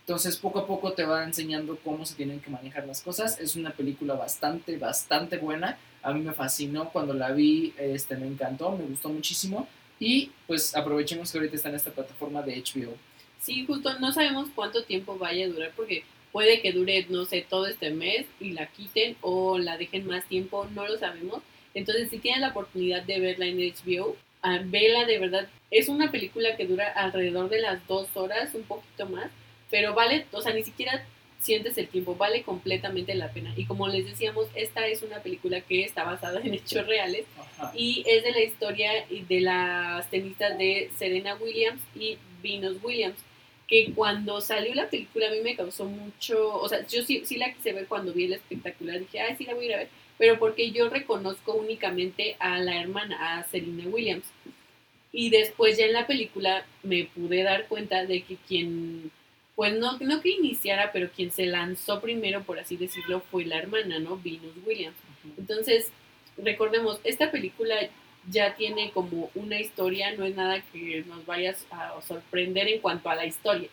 Entonces 0.00 0.36
poco 0.36 0.60
a 0.60 0.66
poco 0.66 0.92
te 0.92 1.04
va 1.04 1.24
enseñando 1.24 1.78
cómo 1.82 2.06
se 2.06 2.14
tienen 2.14 2.40
que 2.40 2.50
manejar 2.50 2.86
las 2.86 3.02
cosas. 3.02 3.40
Es 3.40 3.56
una 3.56 3.72
película 3.72 4.14
bastante, 4.14 4.76
bastante 4.78 5.36
buena. 5.38 5.78
A 6.02 6.12
mí 6.12 6.20
me 6.20 6.32
fascinó 6.32 6.90
cuando 6.90 7.12
la 7.12 7.32
vi, 7.32 7.74
este, 7.76 8.16
me 8.16 8.26
encantó, 8.26 8.70
me 8.70 8.84
gustó 8.84 9.08
muchísimo. 9.08 9.66
Y 9.98 10.30
pues 10.46 10.76
aprovechemos 10.76 11.32
que 11.32 11.38
ahorita 11.38 11.56
está 11.56 11.70
en 11.70 11.74
esta 11.76 11.90
plataforma 11.90 12.42
de 12.42 12.62
HBO. 12.62 12.94
Sí, 13.40 13.64
justo 13.66 13.98
no 13.98 14.12
sabemos 14.12 14.48
cuánto 14.54 14.84
tiempo 14.84 15.18
vaya 15.18 15.46
a 15.46 15.48
durar 15.48 15.72
porque 15.74 16.04
puede 16.32 16.60
que 16.60 16.72
dure, 16.72 17.06
no 17.08 17.24
sé, 17.24 17.46
todo 17.48 17.66
este 17.66 17.90
mes 17.90 18.26
y 18.40 18.50
la 18.50 18.66
quiten 18.66 19.16
o 19.22 19.58
la 19.58 19.78
dejen 19.78 20.06
más 20.06 20.24
tiempo, 20.28 20.68
no 20.74 20.86
lo 20.86 20.98
sabemos. 20.98 21.42
Entonces, 21.74 22.10
si 22.10 22.18
tienen 22.18 22.42
la 22.42 22.48
oportunidad 22.48 23.02
de 23.02 23.20
verla 23.20 23.46
en 23.46 23.58
HBO, 23.58 24.16
vela 24.64 25.04
de 25.04 25.18
verdad. 25.18 25.48
Es 25.70 25.88
una 25.88 26.10
película 26.10 26.56
que 26.56 26.66
dura 26.66 26.88
alrededor 26.88 27.48
de 27.48 27.60
las 27.60 27.86
dos 27.86 28.08
horas, 28.14 28.54
un 28.54 28.62
poquito 28.62 29.06
más, 29.06 29.30
pero 29.70 29.94
vale, 29.94 30.26
o 30.32 30.40
sea, 30.40 30.52
ni 30.52 30.62
siquiera 30.62 31.04
sientes 31.40 31.76
el 31.78 31.88
tiempo, 31.88 32.16
vale 32.16 32.42
completamente 32.42 33.14
la 33.14 33.30
pena. 33.30 33.52
Y 33.56 33.66
como 33.66 33.88
les 33.88 34.06
decíamos, 34.06 34.48
esta 34.54 34.86
es 34.86 35.02
una 35.02 35.20
película 35.20 35.60
que 35.60 35.84
está 35.84 36.04
basada 36.04 36.40
en 36.40 36.54
hechos 36.54 36.86
reales 36.86 37.24
Ajá. 37.38 37.72
y 37.74 38.04
es 38.06 38.24
de 38.24 38.32
la 38.32 38.42
historia 38.42 38.90
de 39.08 39.40
las 39.40 40.08
tenistas 40.10 40.58
de 40.58 40.90
Serena 40.98 41.36
Williams 41.36 41.80
y 41.94 42.18
Venus 42.42 42.78
Williams 42.82 43.18
que 43.66 43.92
cuando 43.94 44.40
salió 44.40 44.74
la 44.74 44.88
película 44.88 45.26
a 45.28 45.30
mí 45.30 45.40
me 45.42 45.56
causó 45.56 45.86
mucho, 45.86 46.56
o 46.56 46.68
sea, 46.68 46.86
yo 46.86 47.02
sí, 47.02 47.22
sí 47.24 47.36
la 47.36 47.52
quise 47.52 47.72
ver 47.72 47.86
cuando 47.86 48.12
vi 48.12 48.24
el 48.24 48.34
espectacular, 48.34 49.00
dije, 49.00 49.20
ay, 49.20 49.34
sí 49.36 49.44
la 49.44 49.54
voy 49.54 49.64
a 49.64 49.68
ir 49.68 49.74
a 49.74 49.78
ver, 49.78 49.88
pero 50.18 50.38
porque 50.38 50.70
yo 50.70 50.88
reconozco 50.88 51.54
únicamente 51.54 52.36
a 52.38 52.58
la 52.58 52.80
hermana, 52.80 53.38
a 53.38 53.44
Serena 53.44 53.84
Williams. 53.86 54.26
Y 55.12 55.30
después 55.30 55.78
ya 55.78 55.86
en 55.86 55.92
la 55.92 56.06
película 56.06 56.66
me 56.82 57.04
pude 57.04 57.42
dar 57.42 57.66
cuenta 57.68 58.04
de 58.04 58.22
que 58.22 58.36
quien, 58.48 59.10
pues 59.54 59.74
no, 59.74 59.98
no 59.98 60.20
que 60.20 60.30
iniciara, 60.30 60.90
pero 60.92 61.10
quien 61.10 61.30
se 61.30 61.46
lanzó 61.46 62.00
primero, 62.00 62.42
por 62.42 62.58
así 62.58 62.76
decirlo, 62.76 63.22
fue 63.30 63.44
la 63.44 63.58
hermana, 63.58 63.98
¿no? 63.98 64.20
Venus 64.22 64.54
Williams. 64.66 64.96
Entonces, 65.38 65.90
recordemos, 66.36 67.00
esta 67.04 67.30
película 67.30 67.76
ya 68.28 68.54
tiene 68.56 68.90
como 68.90 69.30
una 69.34 69.60
historia, 69.60 70.12
no 70.12 70.24
es 70.24 70.34
nada 70.34 70.62
que 70.72 71.04
nos 71.06 71.24
vaya 71.24 71.54
a 71.70 72.00
sorprender 72.02 72.68
en 72.68 72.80
cuanto 72.80 73.08
a 73.08 73.14
la 73.14 73.26
historia. 73.26 73.68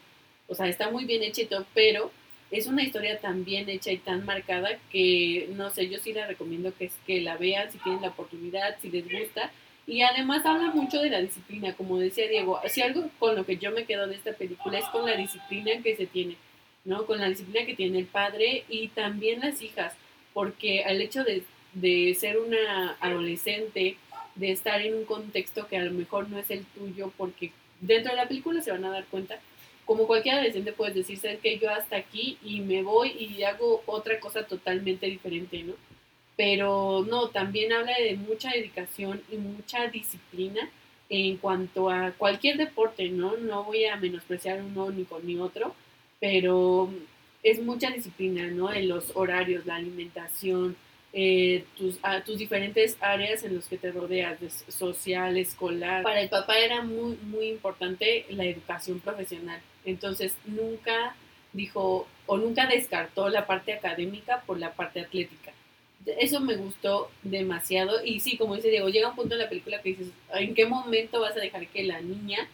O 0.47 0.55
sea, 0.55 0.67
está 0.67 0.89
muy 0.91 1.05
bien 1.05 1.23
todo, 1.49 1.65
pero 1.73 2.11
es 2.53 2.67
una 2.67 2.83
historia 2.83 3.19
tan 3.19 3.43
bien 3.43 3.67
hecha 3.67 3.91
y 3.91 3.97
tan 3.97 4.25
marcada 4.25 4.69
que, 4.91 5.49
no 5.55 5.71
sé, 5.71 5.89
yo 5.89 5.97
sí 5.97 6.13
la 6.13 6.27
recomiendo 6.27 6.71
que, 6.77 6.91
que 7.07 7.19
la 7.19 7.35
vean 7.35 7.71
si 7.71 7.79
tienen 7.79 8.03
la 8.03 8.09
oportunidad, 8.09 8.77
si 8.79 8.91
les 8.91 9.11
gusta. 9.11 9.51
Y 9.87 10.03
además 10.03 10.45
habla 10.45 10.69
mucho 10.69 11.01
de 11.01 11.09
la 11.09 11.19
disciplina, 11.19 11.73
como 11.73 11.97
decía 11.97 12.27
Diego. 12.27 12.59
Si 12.69 12.83
algo 12.83 13.09
con 13.17 13.35
lo 13.35 13.43
que 13.43 13.57
yo 13.57 13.71
me 13.71 13.85
quedo 13.85 14.05
de 14.05 14.15
esta 14.15 14.33
película 14.33 14.77
es 14.77 14.85
con 14.85 15.03
la 15.03 15.17
disciplina 15.17 15.71
que 15.81 15.95
se 15.95 16.05
tiene, 16.05 16.37
¿no? 16.85 17.07
Con 17.07 17.19
la 17.19 17.27
disciplina 17.27 17.65
que 17.65 17.75
tiene 17.75 17.97
el 17.97 18.05
padre 18.05 18.65
y 18.69 18.89
también 18.89 19.39
las 19.39 19.59
hijas, 19.63 19.95
porque 20.31 20.83
al 20.83 21.01
hecho 21.01 21.23
de, 21.23 21.41
de 21.73 22.15
ser 22.19 22.37
una 22.37 22.95
adolescente, 22.99 23.97
de 24.35 24.51
estar 24.51 24.79
en 24.79 24.93
un 24.93 25.05
contexto 25.05 25.67
que 25.67 25.77
a 25.77 25.83
lo 25.83 25.91
mejor 25.91 26.29
no 26.29 26.37
es 26.37 26.51
el 26.51 26.65
tuyo, 26.65 27.11
porque 27.17 27.51
dentro 27.81 28.11
de 28.11 28.17
la 28.17 28.27
película 28.27 28.61
se 28.61 28.71
van 28.71 28.85
a 28.85 28.91
dar 28.91 29.05
cuenta, 29.05 29.39
como 29.85 30.07
cualquier 30.07 30.35
adolescente 30.35 30.73
puedes 30.73 30.95
decir, 30.95 31.17
sabes 31.17 31.39
que 31.39 31.59
yo 31.59 31.69
hasta 31.69 31.97
aquí 31.97 32.37
y 32.43 32.61
me 32.61 32.83
voy 32.83 33.09
y 33.11 33.43
hago 33.43 33.83
otra 33.85 34.19
cosa 34.19 34.43
totalmente 34.43 35.05
diferente, 35.07 35.63
¿no? 35.63 35.73
Pero 36.35 37.05
no, 37.07 37.29
también 37.29 37.73
habla 37.73 37.95
de 37.97 38.15
mucha 38.15 38.51
dedicación 38.51 39.21
y 39.31 39.37
mucha 39.37 39.87
disciplina 39.87 40.69
en 41.09 41.37
cuanto 41.37 41.89
a 41.89 42.11
cualquier 42.11 42.57
deporte, 42.57 43.09
¿no? 43.09 43.37
No 43.37 43.65
voy 43.65 43.85
a 43.85 43.97
menospreciar 43.97 44.61
uno 44.63 44.89
ni 44.89 45.03
con 45.03 45.25
ni 45.25 45.37
otro, 45.37 45.75
pero 46.19 46.89
es 47.43 47.61
mucha 47.61 47.91
disciplina, 47.91 48.47
¿no? 48.47 48.73
En 48.73 48.87
los 48.87 49.11
horarios, 49.15 49.65
la 49.65 49.75
alimentación, 49.75 50.75
eh, 51.11 51.65
tus, 51.77 51.99
tus 52.25 52.39
diferentes 52.39 52.97
áreas 52.99 53.43
en 53.43 53.55
los 53.55 53.67
que 53.67 53.77
te 53.77 53.91
rodeas, 53.91 54.39
social, 54.69 55.37
escolar. 55.37 56.01
Para 56.01 56.21
el 56.21 56.29
papá 56.29 56.57
era 56.57 56.81
muy, 56.81 57.17
muy 57.17 57.49
importante 57.49 58.25
la 58.29 58.45
educación 58.45 58.99
profesional. 58.99 59.61
Entonces 59.85 60.35
nunca 60.45 61.15
dijo 61.51 62.07
o 62.25 62.37
nunca 62.37 62.67
descartó 62.67 63.29
la 63.29 63.45
parte 63.45 63.73
académica 63.73 64.41
por 64.45 64.59
la 64.59 64.73
parte 64.73 65.01
atlética. 65.01 65.51
Eso 66.05 66.41
me 66.41 66.55
gustó 66.55 67.09
demasiado 67.21 68.03
y 68.03 68.19
sí, 68.19 68.37
como 68.37 68.55
dice 68.55 68.69
Diego, 68.69 68.89
llega 68.89 69.09
un 69.09 69.15
punto 69.15 69.35
en 69.35 69.41
la 69.41 69.49
película 69.49 69.81
que 69.81 69.89
dices, 69.89 70.07
¿en 70.33 70.53
qué 70.53 70.65
momento 70.65 71.21
vas 71.21 71.37
a 71.37 71.39
dejar 71.39 71.67
que 71.67 71.83
la 71.83 72.01
niña 72.01 72.49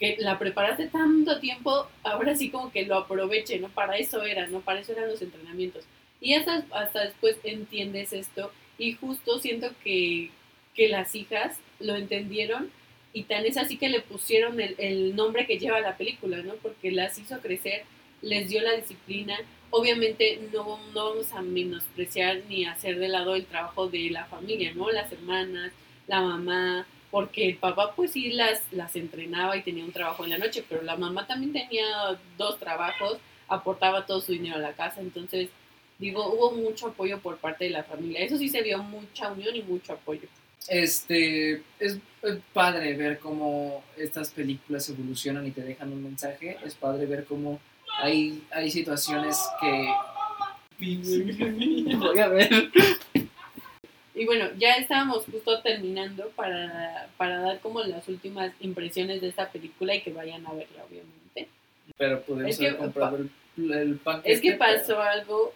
que 0.00 0.16
la 0.18 0.38
preparaste 0.38 0.86
tanto 0.86 1.38
tiempo, 1.40 1.86
ahora 2.02 2.34
sí 2.34 2.48
como 2.48 2.72
que 2.72 2.86
lo 2.86 2.96
aproveche, 2.96 3.58
¿no? 3.58 3.68
Para 3.68 3.98
eso 3.98 4.22
era, 4.22 4.46
¿no? 4.46 4.60
Para 4.60 4.80
eso 4.80 4.92
eran 4.92 5.10
los 5.10 5.20
entrenamientos. 5.20 5.84
Y 6.22 6.32
hasta, 6.32 6.64
hasta 6.72 7.04
después 7.04 7.36
entiendes 7.44 8.14
esto 8.14 8.50
y 8.78 8.94
justo 8.94 9.38
siento 9.38 9.68
que, 9.84 10.30
que 10.74 10.88
las 10.88 11.14
hijas 11.14 11.58
lo 11.80 11.96
entendieron 11.96 12.70
y 13.12 13.24
tan 13.24 13.44
es 13.44 13.56
así 13.56 13.76
que 13.76 13.88
le 13.88 14.00
pusieron 14.00 14.60
el, 14.60 14.74
el, 14.78 15.16
nombre 15.16 15.46
que 15.46 15.58
lleva 15.58 15.80
la 15.80 15.96
película, 15.96 16.38
¿no? 16.38 16.54
Porque 16.54 16.90
las 16.92 17.18
hizo 17.18 17.40
crecer, 17.40 17.82
les 18.22 18.48
dio 18.48 18.62
la 18.62 18.76
disciplina. 18.76 19.36
Obviamente 19.70 20.40
no, 20.52 20.78
no 20.94 21.10
vamos 21.10 21.32
a 21.32 21.42
menospreciar 21.42 22.42
ni 22.48 22.64
hacer 22.66 22.98
de 22.98 23.08
lado 23.08 23.34
el 23.34 23.46
trabajo 23.46 23.88
de 23.88 24.10
la 24.10 24.26
familia, 24.26 24.72
¿no? 24.74 24.90
Las 24.90 25.10
hermanas, 25.12 25.72
la 26.06 26.20
mamá, 26.20 26.86
porque 27.10 27.48
el 27.48 27.56
papá 27.56 27.94
pues 27.96 28.12
sí 28.12 28.30
las, 28.30 28.60
las 28.72 28.94
entrenaba 28.94 29.56
y 29.56 29.62
tenía 29.62 29.84
un 29.84 29.92
trabajo 29.92 30.24
en 30.24 30.30
la 30.30 30.38
noche, 30.38 30.64
pero 30.68 30.82
la 30.82 30.96
mamá 30.96 31.26
también 31.26 31.52
tenía 31.52 31.86
dos 32.38 32.58
trabajos, 32.58 33.18
aportaba 33.48 34.06
todo 34.06 34.20
su 34.20 34.32
dinero 34.32 34.56
a 34.56 34.60
la 34.60 34.72
casa, 34.72 35.00
entonces 35.00 35.48
digo, 35.98 36.32
hubo 36.32 36.52
mucho 36.52 36.88
apoyo 36.88 37.18
por 37.20 37.38
parte 37.38 37.64
de 37.64 37.70
la 37.70 37.84
familia. 37.84 38.20
Eso 38.20 38.38
sí 38.38 38.48
se 38.48 38.62
vio 38.62 38.82
mucha 38.82 39.30
unión 39.32 39.54
y 39.54 39.62
mucho 39.62 39.92
apoyo. 39.92 40.28
Este, 40.68 41.62
es, 41.78 41.98
padre 42.52 42.94
ver 42.94 43.18
cómo 43.18 43.82
estas 43.96 44.30
películas 44.30 44.88
evolucionan 44.88 45.46
y 45.46 45.50
te 45.50 45.62
dejan 45.62 45.92
un 45.92 46.02
mensaje. 46.02 46.58
Es 46.64 46.74
padre 46.74 47.06
ver 47.06 47.24
cómo 47.24 47.60
hay, 47.98 48.44
hay 48.50 48.70
situaciones 48.70 49.38
que... 49.60 49.92
Voy 51.98 52.18
a 52.18 52.28
ver. 52.28 52.70
Y 54.14 54.26
bueno, 54.26 54.48
ya 54.58 54.76
estábamos 54.76 55.24
justo 55.26 55.60
terminando 55.62 56.30
para, 56.36 57.08
para 57.16 57.40
dar 57.40 57.60
como 57.60 57.82
las 57.82 58.08
últimas 58.08 58.52
impresiones 58.60 59.20
de 59.20 59.28
esta 59.28 59.50
película 59.50 59.94
y 59.94 60.02
que 60.02 60.12
vayan 60.12 60.46
a 60.46 60.52
verla, 60.52 60.84
obviamente. 60.88 61.48
Pero 61.96 62.22
podemos 62.22 62.58
haber 62.58 62.76
comprado 62.76 63.16
el, 63.16 63.30
el 63.72 63.96
paquete. 63.96 64.32
Es 64.32 64.40
que 64.40 64.52
pasó 64.52 65.00
algo 65.00 65.54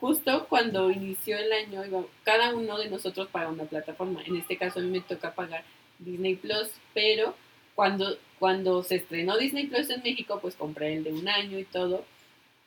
justo 0.00 0.46
cuando 0.48 0.90
inició 0.90 1.38
el 1.38 1.52
año, 1.52 2.06
cada 2.24 2.54
uno 2.54 2.78
de 2.78 2.90
nosotros 2.90 3.28
paga 3.28 3.48
una 3.48 3.64
plataforma. 3.64 4.22
En 4.24 4.36
este 4.36 4.56
caso 4.56 4.78
a 4.78 4.82
mí 4.82 4.90
me 4.90 5.00
toca 5.00 5.34
pagar 5.34 5.64
Disney 5.98 6.36
Plus, 6.36 6.70
pero 6.94 7.34
cuando, 7.74 8.16
cuando 8.38 8.82
se 8.82 8.96
estrenó 8.96 9.36
Disney 9.36 9.66
Plus 9.66 9.90
en 9.90 10.02
México, 10.02 10.38
pues 10.40 10.54
compré 10.54 10.94
el 10.94 11.04
de 11.04 11.12
un 11.12 11.28
año 11.28 11.58
y 11.58 11.64
todo, 11.64 12.04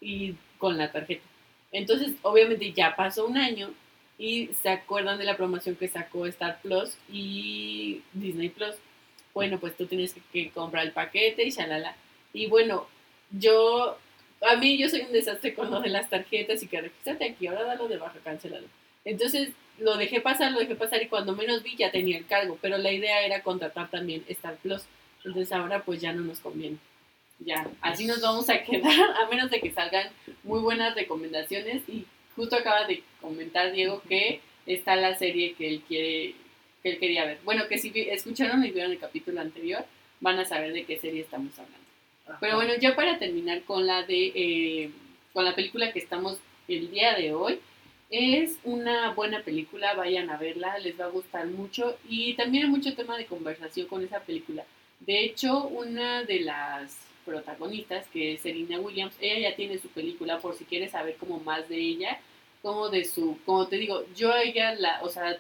y 0.01 0.36
con 0.57 0.77
la 0.77 0.91
tarjeta. 0.91 1.24
Entonces, 1.71 2.13
obviamente 2.21 2.74
ya 2.74 2.95
pasó 2.95 3.25
un 3.27 3.38
año 3.38 3.71
y 4.17 4.50
se 4.62 4.69
acuerdan 4.69 5.17
de 5.17 5.25
la 5.25 5.38
promoción 5.38 5.75
que 5.75 5.88
sacó 5.88 6.25
Star 6.25 6.59
Plus 6.62 6.98
y 7.12 8.01
Disney 8.13 8.50
Plus. 8.50 8.75
Bueno, 9.33 9.59
pues 9.59 9.77
tú 9.77 9.86
tienes 9.86 10.13
que, 10.13 10.21
que 10.33 10.50
comprar 10.51 10.86
el 10.86 10.91
paquete 10.91 11.43
y 11.43 11.51
shalala. 11.51 11.95
Y 12.33 12.48
bueno, 12.48 12.88
yo 13.31 13.98
a 14.41 14.55
mí 14.55 14.77
yo 14.77 14.89
soy 14.89 15.01
un 15.01 15.12
desastre 15.12 15.53
con 15.53 15.69
lo 15.69 15.81
de 15.81 15.89
las 15.89 16.10
tarjetas 16.10 16.63
y 16.63 16.67
que 16.67 16.81
regístrate 16.81 17.25
aquí, 17.25 17.48
ahora 17.48 17.63
dalo 17.63 17.88
de 17.88 17.98
baja, 17.98 18.19
cancelalo. 18.24 18.67
Entonces 19.05 19.50
lo 19.79 19.98
dejé 19.98 20.22
pasar, 20.22 20.51
lo 20.51 20.60
dejé 20.60 20.75
pasar 20.75 21.01
y 21.01 21.08
cuando 21.08 21.36
menos 21.36 21.63
vi 21.63 21.75
ya 21.75 21.91
tenía 21.91 22.17
el 22.17 22.25
cargo, 22.25 22.58
pero 22.62 22.77
la 22.77 22.91
idea 22.91 23.25
era 23.25 23.43
contratar 23.43 23.89
también 23.89 24.24
Star 24.27 24.55
Plus. 24.58 24.84
Entonces 25.24 25.51
ahora 25.51 25.84
pues 25.84 26.01
ya 26.01 26.13
no 26.13 26.22
nos 26.22 26.39
conviene. 26.39 26.77
Ya, 27.39 27.67
así 27.81 28.05
nos 28.05 28.22
vamos 28.22 28.50
a 28.50 28.62
quedar, 28.63 28.91
a 29.24 29.29
menos 29.29 29.50
de 29.50 29.62
que 29.62 29.72
salgan 29.72 30.10
muy 30.43 30.60
buenas 30.60 30.96
recomendaciones. 30.96 31.88
Y 31.88 32.05
justo 32.36 32.55
acaba 32.55 32.86
de 32.86 33.03
comentar 33.22 33.72
Diego 33.72 34.01
que 34.08 34.41
está 34.65 34.96
la 34.96 35.17
serie 35.17 35.53
que 35.53 35.67
él 35.67 35.81
quiere, 35.88 36.36
que 36.84 36.91
él 36.91 37.00
quería 37.00 37.25
ver. 37.25 37.39
Bueno, 37.43 37.67
que 37.67 37.77
si 37.77 37.91
escucharon 37.96 38.63
y 38.65 38.72
vieron 38.72 38.91
el 38.91 39.00
capítulo 39.00 39.39
anterior, 39.41 39.86
van 40.19 40.39
a 40.39 40.46
saber 40.46 40.74
de 40.74 40.86
qué 40.86 41.00
serie 41.00 41.22
estamos 41.22 41.58
hablando. 41.58 41.78
Pero 42.39 42.55
bueno, 42.55 42.74
ya 42.79 42.95
para 42.95 43.17
terminar 43.17 43.63
con 43.63 43.86
la 43.86 44.03
de 44.03 44.31
eh, 44.36 44.91
con 45.33 45.45
la 45.45 45.55
película 45.55 45.91
que 45.91 46.00
estamos 46.00 46.38
el 46.67 46.91
día 46.91 47.15
de 47.15 47.33
hoy, 47.33 47.59
es 48.09 48.57
una 48.63 49.12
buena 49.13 49.41
película, 49.43 49.93
vayan 49.93 50.29
a 50.29 50.38
verla, 50.38 50.79
les 50.79 51.00
va 51.00 51.05
a 51.05 51.09
gustar 51.09 51.48
mucho 51.48 51.98
y 52.07 52.33
también 52.33 52.65
hay 52.65 52.69
mucho 52.69 52.95
tema 52.95 53.17
de 53.17 53.25
conversación 53.25 53.88
con 53.88 54.03
esa 54.03 54.19
película. 54.19 54.65
De 55.00 55.24
hecho, 55.24 55.67
una 55.67 56.24
de 56.24 56.41
las 56.41 56.98
protagonistas, 57.25 58.07
que 58.07 58.33
es 58.33 58.41
Serena 58.41 58.79
Williams, 58.79 59.15
ella 59.21 59.50
ya 59.50 59.55
tiene 59.55 59.77
su 59.77 59.89
película 59.89 60.39
por 60.39 60.55
si 60.55 60.65
quieres 60.65 60.91
saber 60.91 61.15
como 61.17 61.39
más 61.39 61.69
de 61.69 61.77
ella, 61.77 62.19
como 62.62 62.89
de 62.89 63.05
su, 63.05 63.38
como 63.45 63.67
te 63.67 63.77
digo, 63.77 64.03
yo 64.15 64.36
ella 64.36 64.74
la, 64.75 65.00
o 65.03 65.09
sea, 65.09 65.38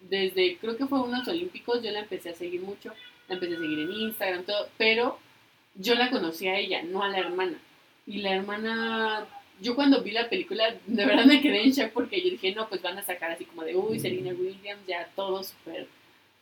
desde 0.00 0.56
creo 0.58 0.76
que 0.76 0.86
fue 0.86 1.00
unos 1.00 1.26
olímpicos, 1.28 1.82
yo 1.82 1.90
la 1.90 2.00
empecé 2.00 2.30
a 2.30 2.34
seguir 2.34 2.60
mucho, 2.60 2.92
la 3.28 3.34
empecé 3.34 3.54
a 3.54 3.58
seguir 3.60 3.78
en 3.78 3.92
Instagram, 3.92 4.44
todo, 4.44 4.68
pero 4.76 5.18
yo 5.74 5.94
la 5.94 6.10
conocí 6.10 6.48
a 6.48 6.58
ella, 6.58 6.82
no 6.82 7.02
a 7.02 7.08
la 7.08 7.18
hermana. 7.18 7.58
Y 8.06 8.18
la 8.18 8.34
hermana, 8.34 9.26
yo 9.60 9.74
cuando 9.74 10.02
vi 10.02 10.10
la 10.10 10.28
película, 10.28 10.74
de 10.86 11.06
verdad 11.06 11.24
me 11.24 11.40
quedé 11.40 11.62
en 11.62 11.70
shock 11.70 11.90
porque 11.92 12.20
yo 12.20 12.30
dije, 12.30 12.54
no, 12.54 12.68
pues 12.68 12.82
van 12.82 12.98
a 12.98 13.02
sacar 13.02 13.30
así 13.30 13.44
como 13.44 13.62
de, 13.62 13.76
uy, 13.76 13.98
Serena 14.00 14.30
Williams, 14.30 14.86
ya 14.86 15.08
todo 15.14 15.42
súper, 15.42 15.86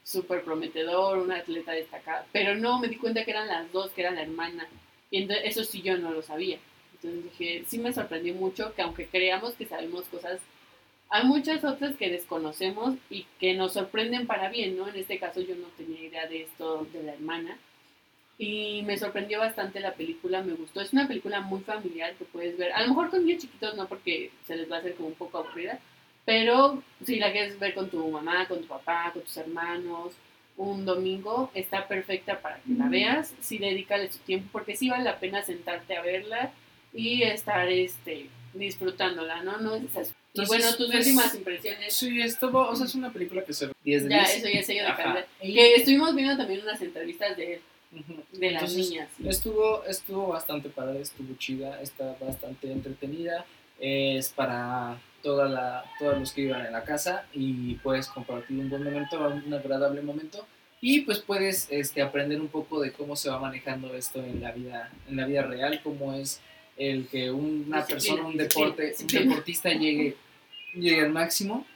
súper 0.02 0.42
prometedor, 0.42 1.18
una 1.18 1.36
atleta 1.36 1.72
destacada. 1.72 2.26
Pero 2.32 2.54
no, 2.54 2.78
me 2.78 2.88
di 2.88 2.96
cuenta 2.96 3.24
que 3.24 3.30
eran 3.32 3.48
las 3.48 3.70
dos, 3.72 3.90
que 3.90 4.02
era 4.02 4.10
la 4.10 4.22
hermana. 4.22 4.66
Y 5.10 5.22
entonces, 5.22 5.46
eso 5.46 5.64
sí 5.64 5.82
yo 5.82 5.96
no 5.98 6.10
lo 6.10 6.22
sabía. 6.22 6.58
Entonces 6.94 7.24
dije, 7.24 7.64
sí 7.66 7.78
me 7.78 7.92
sorprendió 7.92 8.34
mucho 8.34 8.74
que 8.74 8.82
aunque 8.82 9.06
creamos 9.06 9.54
que 9.54 9.66
sabemos 9.66 10.04
cosas, 10.06 10.40
hay 11.10 11.24
muchas 11.24 11.64
otras 11.64 11.96
que 11.96 12.10
desconocemos 12.10 12.96
y 13.08 13.26
que 13.38 13.54
nos 13.54 13.74
sorprenden 13.74 14.26
para 14.26 14.50
bien, 14.50 14.76
¿no? 14.76 14.88
En 14.88 14.96
este 14.96 15.18
caso 15.18 15.40
yo 15.40 15.54
no 15.54 15.68
tenía 15.76 16.02
idea 16.02 16.26
de 16.26 16.42
esto 16.42 16.86
de 16.92 17.02
la 17.02 17.14
hermana 17.14 17.56
y 18.38 18.82
me 18.82 18.96
sorprendió 18.96 19.40
bastante 19.40 19.80
la 19.80 19.94
película, 19.94 20.42
me 20.42 20.54
gustó. 20.54 20.80
Es 20.80 20.92
una 20.92 21.08
película 21.08 21.40
muy 21.40 21.60
familiar 21.60 22.14
que 22.14 22.24
puedes 22.24 22.56
ver. 22.56 22.72
A 22.72 22.82
lo 22.82 22.88
mejor 22.88 23.10
con 23.10 23.26
niños 23.26 23.42
chiquitos 23.42 23.76
no 23.76 23.88
porque 23.88 24.30
se 24.46 24.56
les 24.56 24.70
va 24.70 24.76
a 24.76 24.78
hacer 24.78 24.94
como 24.94 25.08
un 25.08 25.14
poco 25.14 25.38
aburrida, 25.38 25.80
pero 26.24 26.80
si 27.04 27.16
la 27.16 27.32
quieres 27.32 27.58
ver 27.58 27.74
con 27.74 27.90
tu 27.90 28.08
mamá, 28.08 28.46
con 28.46 28.60
tu 28.60 28.68
papá, 28.68 29.10
con 29.12 29.22
tus 29.22 29.36
hermanos, 29.36 30.14
un 30.56 30.84
domingo, 30.84 31.50
está 31.52 31.88
perfecta 31.88 32.40
para 32.40 32.56
que 32.60 32.74
la 32.74 32.88
veas. 32.88 33.34
Sí, 33.40 33.58
dedícale 33.58 34.10
su 34.12 34.18
tiempo 34.18 34.48
porque 34.52 34.76
sí 34.76 34.88
vale 34.88 35.02
la 35.02 35.18
pena 35.18 35.42
sentarte 35.42 35.96
a 35.96 36.02
verla 36.02 36.52
y 36.94 37.22
estar 37.22 37.68
este 37.68 38.28
disfrutándola, 38.54 39.42
¿no? 39.42 39.58
No 39.58 39.74
es 39.74 40.14
y 40.32 40.44
bueno, 40.46 40.72
tus 40.76 40.94
últimas 40.94 41.34
impresiones. 41.34 41.92
Sí, 41.92 42.20
esto, 42.20 42.50
o 42.52 42.76
sea, 42.76 42.86
es 42.86 42.94
una 42.94 43.12
película 43.12 43.44
que 43.44 43.52
se 43.52 43.66
ve 43.66 43.72
10 43.82 44.04
de 44.04 44.10
Ya, 44.10 44.22
eso 44.22 44.46
ya 44.46 44.60
es 44.60 44.66
sello 44.66 44.84
de 44.84 44.94
calidad. 44.94 45.26
Que 45.40 45.74
estuvimos 45.74 46.14
viendo 46.14 46.36
también 46.36 46.60
unas 46.60 46.80
entrevistas 46.80 47.36
de 47.36 47.54
él 47.54 47.60
de 47.90 48.50
las 48.50 48.74
niñas. 48.74 49.08
Estuvo, 49.24 49.84
estuvo 49.84 50.28
bastante 50.28 50.68
padre, 50.68 51.00
estuvo 51.00 51.34
chida, 51.36 51.80
está 51.80 52.16
bastante 52.20 52.70
entretenida. 52.70 53.44
Es 53.80 54.30
para 54.30 55.00
toda 55.22 55.48
la, 55.48 55.84
todos 55.98 56.18
los 56.18 56.32
que 56.32 56.42
iban 56.42 56.66
en 56.66 56.72
la 56.72 56.84
casa 56.84 57.26
y 57.32 57.74
puedes 57.76 58.08
compartir 58.08 58.58
un 58.58 58.68
buen 58.68 58.84
momento, 58.84 59.18
un 59.28 59.54
agradable 59.54 60.02
momento. 60.02 60.46
Y 60.80 61.00
pues 61.00 61.18
puedes 61.18 61.66
este, 61.70 62.02
aprender 62.02 62.40
un 62.40 62.48
poco 62.48 62.80
de 62.80 62.92
cómo 62.92 63.16
se 63.16 63.30
va 63.30 63.38
manejando 63.38 63.94
esto 63.94 64.22
en 64.22 64.40
la 64.40 64.52
vida, 64.52 64.92
en 65.08 65.16
la 65.16 65.26
vida 65.26 65.42
real, 65.42 65.80
cómo 65.82 66.14
es 66.14 66.40
el 66.76 67.08
que 67.08 67.30
una 67.30 67.84
persona, 67.84 68.24
un 68.24 68.36
deporte, 68.36 68.94
un 69.00 69.06
deportista 69.06 69.70
llegue, 69.70 70.16
llegue 70.74 71.00
al 71.00 71.10
máximo. 71.10 71.66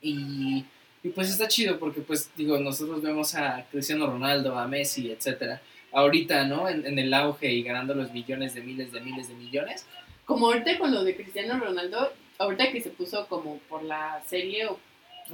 Y 0.00 0.64
y 1.02 1.08
pues 1.08 1.30
está 1.30 1.48
chido 1.48 1.78
porque, 1.78 2.00
pues, 2.00 2.30
digo, 2.36 2.58
nosotros 2.58 3.02
vemos 3.02 3.34
a 3.34 3.66
Cristiano 3.70 4.06
Ronaldo, 4.06 4.56
a 4.58 4.68
Messi, 4.68 5.10
etcétera, 5.10 5.60
ahorita, 5.90 6.44
¿no? 6.44 6.68
En, 6.68 6.98
el 6.98 7.12
auge 7.12 7.52
y 7.52 7.62
ganando 7.62 7.94
los 7.94 8.12
millones 8.12 8.54
de 8.54 8.60
miles 8.60 8.92
de 8.92 9.00
miles 9.00 9.28
de 9.28 9.34
millones. 9.34 9.86
Como 10.24 10.46
ahorita 10.46 10.78
con 10.78 10.94
lo 10.94 11.02
de 11.02 11.16
Cristiano 11.16 11.58
Ronaldo, 11.58 12.12
ahorita 12.38 12.70
que 12.70 12.80
se 12.80 12.90
puso 12.90 13.26
como 13.26 13.58
por 13.68 13.82
la 13.82 14.22
serie 14.26 14.68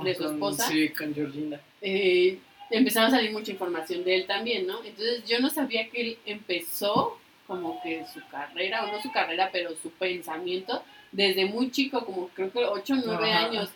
de 0.02 0.14
su 0.14 0.30
esposa. 0.30 0.68
Sí, 0.68 0.88
con 0.88 1.14
Georgina. 1.14 1.60
Eh, 1.82 2.38
empezaba 2.70 3.08
a 3.08 3.10
salir 3.10 3.32
mucha 3.32 3.52
información 3.52 4.04
de 4.04 4.14
él 4.16 4.26
también, 4.26 4.66
¿no? 4.66 4.82
Entonces 4.82 5.24
yo 5.26 5.38
no 5.38 5.50
sabía 5.50 5.88
que 5.90 6.00
él 6.00 6.18
empezó 6.24 7.18
como 7.46 7.80
que 7.82 8.04
su 8.12 8.20
carrera, 8.28 8.84
o 8.84 8.92
no 8.92 9.02
su 9.02 9.10
carrera, 9.12 9.50
pero 9.52 9.74
su 9.82 9.90
pensamiento 9.90 10.82
desde 11.12 11.46
muy 11.46 11.70
chico, 11.70 12.04
como 12.04 12.28
creo 12.28 12.52
que 12.52 12.64
8 12.64 12.94
o 12.94 12.96
9 13.04 13.32
años 13.32 13.70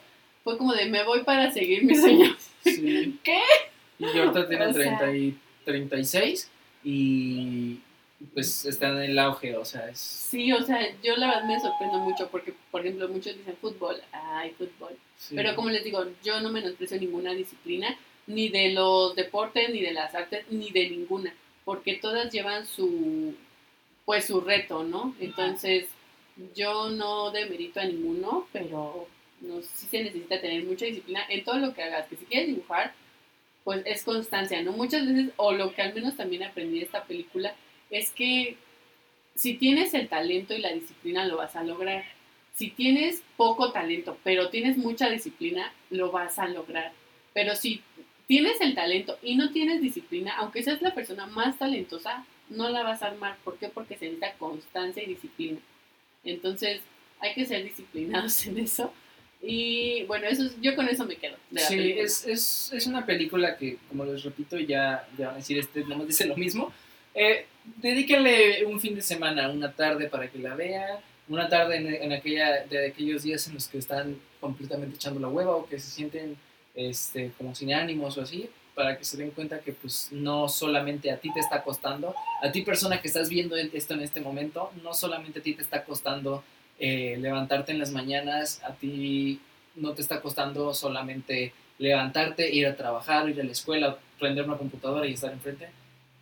fue 0.45 0.59
como 0.59 0.73
de 0.73 0.87
me 0.87 1.05
voy 1.05 1.23
para 1.23 1.51
seguir 1.51 1.85
mis 1.85 2.01
sueños. 2.01 2.37
Sí. 2.63 3.19
¿Qué? 3.25 3.41
Y 3.99 4.19
ahorita 4.19 4.49
tiene 4.49 4.73
30 4.73 5.17
y 5.17 5.39
36 5.65 6.51
y, 6.85 7.79
pues 8.35 8.65
están 8.65 8.97
en 8.97 9.11
el 9.11 9.19
auge, 9.19 9.57
o 9.57 9.65
sea, 9.65 9.89
es... 9.89 9.99
Sí, 9.99 10.53
o 10.53 10.63
sea, 10.63 10.81
yo 11.03 11.17
la 11.17 11.29
verdad 11.29 11.45
me 11.45 11.61
sorprendo 11.61 11.99
mucho 11.99 12.29
porque, 12.29 12.55
por 12.71 12.81
ejemplo, 12.81 13.09
muchos 13.09 13.37
dicen 13.37 13.57
fútbol, 13.61 13.97
ay, 14.13 14.51
fútbol. 14.57 14.97
sí. 15.17 15.35
Pero 15.35 15.55
como 15.55 15.71
les 15.71 15.85
digo, 15.85 16.05
yo 16.25 16.41
no 16.41 16.51
menosprecio 16.51 16.99
ninguna 16.99 17.33
disciplina, 17.33 17.97
ni 18.27 18.49
de 18.49 18.71
los 18.71 19.15
deportes, 19.17 19.71
ni 19.71 19.81
de 19.81 19.93
las 19.93 20.15
artes, 20.15 20.45
ni 20.51 20.71
de 20.71 20.91
ninguna, 20.91 21.35
porque 21.65 21.95
todas 21.95 22.33
llevan 22.33 22.67
su, 22.67 23.35
pues 24.05 24.27
su 24.27 24.41
reto, 24.41 24.85
¿no? 24.85 25.15
Entonces, 25.21 25.87
yo 26.55 26.91
no 26.91 27.31
demerito 27.31 27.81
a 27.81 27.85
ninguno, 27.85 28.47
pero 28.53 29.07
no, 29.43 29.61
sí 29.63 29.87
se 29.91 30.03
necesita 30.03 30.41
tener 30.41 30.65
mucha 30.65 30.87
disciplina 30.87 31.21
en 31.29 31.45
todo 31.45 31.59
lo 31.59 31.75
que 31.75 31.83
hagas, 31.83 32.07
que 32.07 32.17
si 32.17 32.25
quieres 32.25 32.49
dibujar, 32.49 32.95
pues 33.65 33.83
es 33.85 34.05
constancia, 34.05 34.63
¿no? 34.63 34.73
Muchas 34.73 35.07
veces, 35.07 35.33
o 35.37 35.53
lo 35.53 35.75
que 35.75 35.83
al 35.83 35.95
menos 35.95 36.17
también 36.17 36.43
aprendí 36.43 36.79
de 36.79 36.85
esta 36.85 37.05
película, 37.05 37.55
es 37.91 38.11
que 38.11 38.57
si 39.35 39.55
tienes 39.55 39.95
el 39.95 40.09
talento 40.09 40.55
y 40.55 40.59
la 40.59 40.73
disciplina, 40.73 41.27
lo 41.27 41.37
vas 41.37 41.57
a 41.57 41.65
lograr. 41.65 42.05
Si 42.55 42.71
tienes 42.71 43.23
poco 43.37 43.73
talento, 43.73 44.19
pero 44.25 44.51
tienes 44.51 44.77
mucha 44.77 45.09
disciplina, 45.09 45.73
lo 45.91 46.11
vas 46.11 46.39
a 46.39 46.49
lograr. 46.49 46.93
Pero 47.33 47.57
si 47.57 47.83
tienes 48.27 48.61
el 48.61 48.75
talento 48.75 49.19
y 49.23 49.37
no 49.37 49.51
tienes 49.51 49.81
disciplina, 49.81 50.37
aunque 50.37 50.63
seas 50.63 50.83
la 50.83 50.95
persona 50.95 51.27
más 51.27 51.59
talentosa, 51.59 52.27
no 52.51 52.69
la 52.69 52.83
vas 52.83 53.03
a 53.03 53.09
armar. 53.09 53.39
¿Por 53.45 53.59
qué? 53.59 53.69
Porque 53.69 53.97
se 53.97 54.07
necesita 54.07 54.35
constancia 54.35 55.03
y 55.03 55.07
disciplina. 55.07 55.59
Entonces, 56.25 56.83
hay 57.21 57.35
que 57.35 57.47
ser 57.47 57.65
disciplinados 57.65 58.47
en 58.47 58.59
eso. 58.59 58.93
Y 59.43 60.05
bueno, 60.05 60.27
eso 60.27 60.45
es- 60.45 60.61
yo 60.61 60.77
con 60.77 60.89
eso 60.89 61.05
me 61.05 61.17
quedo. 61.17 61.37
de 61.51 61.61
la 61.61 61.67
Sí, 61.67 61.93
es, 61.99 62.27
es, 62.27 62.71
es 62.73 62.87
una 62.87 63.05
película 63.05 63.57
que, 63.57 63.77
como 63.89 64.05
les 64.05 64.23
repito, 64.23 64.57
ya, 64.59 65.07
ya 65.19 65.27
van 65.27 65.35
a 65.35 65.39
decir, 65.39 65.59
este 65.59 65.81
nomás 65.85 66.07
dice 66.07 66.27
lo 66.27 66.37
mismo. 66.37 66.73
Eh, 67.15 67.47
dedíquenle 67.77 68.65
un 68.67 68.81
fin 68.81 68.95
de 68.95 69.03
semana, 69.03 69.49
una 69.51 69.73
tarde 69.73 70.09
para 70.09 70.31
que 70.31 70.39
la 70.39 70.55
vean, 70.55 70.99
una 71.29 71.49
tarde 71.49 71.77
en, 71.77 71.87
en 71.93 72.13
aquella, 72.13 72.65
de 72.67 72.87
aquellos 72.87 73.23
días 73.25 73.47
en 73.49 73.55
los 73.55 73.69
que 73.69 73.79
están 73.79 74.17
completamente 74.41 74.97
echando 74.97 75.21
la 75.21 75.29
hueva 75.29 75.57
o 75.57 75.67
que 75.69 75.79
se 75.79 75.91
sienten 75.91 76.37
este, 76.75 77.33
como 77.37 77.55
sin 77.55 77.73
ánimos 77.75 78.17
o 78.19 78.23
así, 78.23 78.49
para 78.75 78.97
que 78.97 79.05
se 79.05 79.17
den 79.19 79.31
cuenta 79.33 79.61
que 79.61 79.73
pues 79.73 80.09
no 80.13 80.49
solamente 80.49 81.11
a 81.11 81.19
ti 81.19 81.31
te 81.35 81.41
está 81.41 81.63
costando, 81.63 82.15
a 82.43 82.51
ti 82.51 82.63
persona 82.63 83.01
que 83.03 83.09
estás 83.09 83.29
viendo 83.29 83.55
esto 83.57 83.93
en 83.95 84.01
este 84.01 84.21
momento, 84.21 84.73
no 84.83 84.95
solamente 84.95 85.41
a 85.41 85.43
ti 85.43 85.53
te 85.55 85.63
está 85.63 85.85
costando 85.85 86.43
eh, 86.83 87.17
levantarte 87.19 87.73
en 87.73 87.79
las 87.79 87.93
mañanas, 87.93 88.61
a 88.65 88.75
ti 88.75 89.41
no 89.77 89.93
te 89.95 90.03
está 90.03 90.21
costando 90.21 90.75
solamente 90.75 91.53
levantarte, 91.79 92.51
ir 92.55 92.67
a 92.67 92.77
trabajar, 92.77 93.29
ir 93.29 93.41
a 93.41 93.45
la 93.45 93.53
escuela, 93.53 93.99
prender 94.19 94.45
una 94.45 94.59
computadora 94.59 95.07
y 95.07 95.15
estar 95.15 95.33
enfrente. 95.33 95.69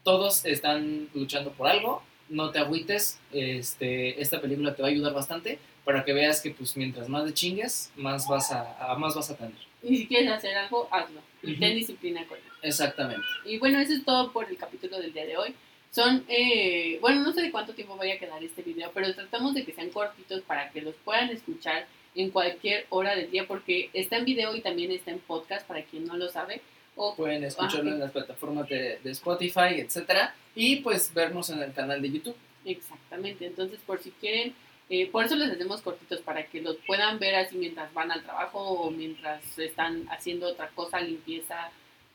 Todos 0.04 0.44
están 0.44 1.08
luchando 1.14 1.50
por 1.52 1.66
algo, 1.66 2.02
no 2.28 2.50
te 2.50 2.58
agüites, 2.58 3.18
este, 3.32 4.20
esta 4.22 4.40
película 4.40 4.74
te 4.74 4.82
va 4.82 4.88
a 4.88 4.90
ayudar 4.92 5.12
bastante 5.12 5.58
para 5.84 6.04
que 6.04 6.12
veas 6.12 6.40
que 6.40 6.50
pues 6.52 6.76
mientras 6.76 7.08
más 7.08 7.24
de 7.24 7.34
chingues, 7.34 7.90
más 7.96 8.28
vas 8.28 8.52
a, 8.52 8.92
a- 8.92 8.96
más 8.96 9.14
vas 9.14 9.30
a 9.30 9.36
tener. 9.36 9.54
Y 9.82 9.96
si 9.96 10.06
quieres 10.06 10.30
hacer 10.30 10.54
algo, 10.56 10.88
hazlo. 10.92 11.20
Y 11.42 11.54
ten 11.58 11.74
disciplina 11.74 12.24
con 12.26 12.36
ello. 12.38 12.46
Exactamente. 12.62 13.26
Y 13.46 13.58
bueno, 13.58 13.80
eso 13.80 13.94
es 13.94 14.04
todo 14.04 14.30
por 14.32 14.48
el 14.48 14.56
capítulo 14.58 14.98
del 14.98 15.12
día 15.12 15.24
de 15.26 15.36
hoy. 15.38 15.54
Son, 15.90 16.24
eh, 16.28 16.98
bueno, 17.00 17.22
no 17.22 17.32
sé 17.32 17.42
de 17.42 17.50
cuánto 17.50 17.74
tiempo 17.74 17.96
vaya 17.96 18.14
a 18.14 18.18
quedar 18.18 18.42
este 18.44 18.62
video, 18.62 18.90
pero 18.94 19.12
tratamos 19.14 19.54
de 19.54 19.64
que 19.64 19.72
sean 19.72 19.90
cortitos 19.90 20.40
para 20.42 20.70
que 20.70 20.82
los 20.82 20.94
puedan 21.04 21.30
escuchar 21.30 21.86
en 22.14 22.30
cualquier 22.30 22.86
hora 22.90 23.16
del 23.16 23.30
día, 23.30 23.46
porque 23.46 23.90
está 23.92 24.16
en 24.16 24.24
video 24.24 24.54
y 24.54 24.60
también 24.60 24.92
está 24.92 25.10
en 25.10 25.18
podcast 25.18 25.66
para 25.66 25.82
quien 25.82 26.06
no 26.06 26.16
lo 26.16 26.28
sabe. 26.28 26.60
O 26.96 27.14
Pueden 27.16 27.44
escucharlo 27.44 27.90
Ah, 27.90 27.94
en 27.94 28.00
las 28.00 28.12
plataformas 28.12 28.68
de, 28.68 28.98
de 29.02 29.10
Spotify, 29.10 29.78
etcétera, 29.78 30.34
y 30.54 30.76
pues 30.76 31.12
vernos 31.14 31.50
en 31.50 31.62
el 31.62 31.72
canal 31.72 32.00
de 32.02 32.10
YouTube. 32.10 32.36
Exactamente, 32.64 33.46
entonces 33.46 33.80
por 33.86 34.00
si 34.00 34.10
quieren, 34.12 34.54
eh, 34.90 35.06
por 35.10 35.24
eso 35.24 35.34
les 35.36 35.50
hacemos 35.50 35.80
cortitos 35.82 36.20
para 36.20 36.46
que 36.46 36.60
los 36.60 36.76
puedan 36.86 37.18
ver 37.18 37.34
así 37.36 37.56
mientras 37.56 37.92
van 37.94 38.10
al 38.12 38.22
trabajo 38.22 38.58
o 38.58 38.90
mientras 38.90 39.58
están 39.58 40.06
haciendo 40.10 40.48
otra 40.48 40.68
cosa, 40.68 41.00
limpieza, 41.00 41.70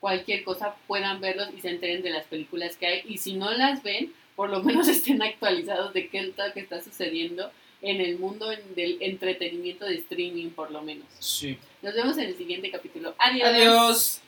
cualquier 0.05 0.43
cosa, 0.43 0.75
puedan 0.85 1.19
verlos 1.19 1.49
y 1.57 1.61
se 1.61 1.69
enteren 1.69 2.03
de 2.03 2.11
las 2.11 2.25
películas 2.27 2.77
que 2.77 2.85
hay. 2.85 3.01
Y 3.05 3.17
si 3.17 3.33
no 3.33 3.51
las 3.51 3.81
ven, 3.81 4.13
por 4.35 4.51
lo 4.51 4.61
menos 4.61 4.87
estén 4.97 5.19
actualizados 5.23 5.95
de 5.95 6.09
qué 6.09 6.19
es 6.19 6.27
lo 6.27 6.53
que 6.53 6.59
está 6.59 6.79
sucediendo 6.79 7.49
en 7.81 7.99
el 8.01 8.19
mundo 8.19 8.47
del 8.75 8.97
entretenimiento 8.99 9.83
de 9.85 9.95
streaming, 9.95 10.51
por 10.51 10.69
lo 10.69 10.83
menos. 10.83 11.07
Sí. 11.17 11.57
Nos 11.81 11.95
vemos 11.95 12.19
en 12.19 12.25
el 12.25 12.37
siguiente 12.37 12.69
capítulo. 12.69 13.15
Adiós. 13.17 13.49
Adiós. 13.49 14.21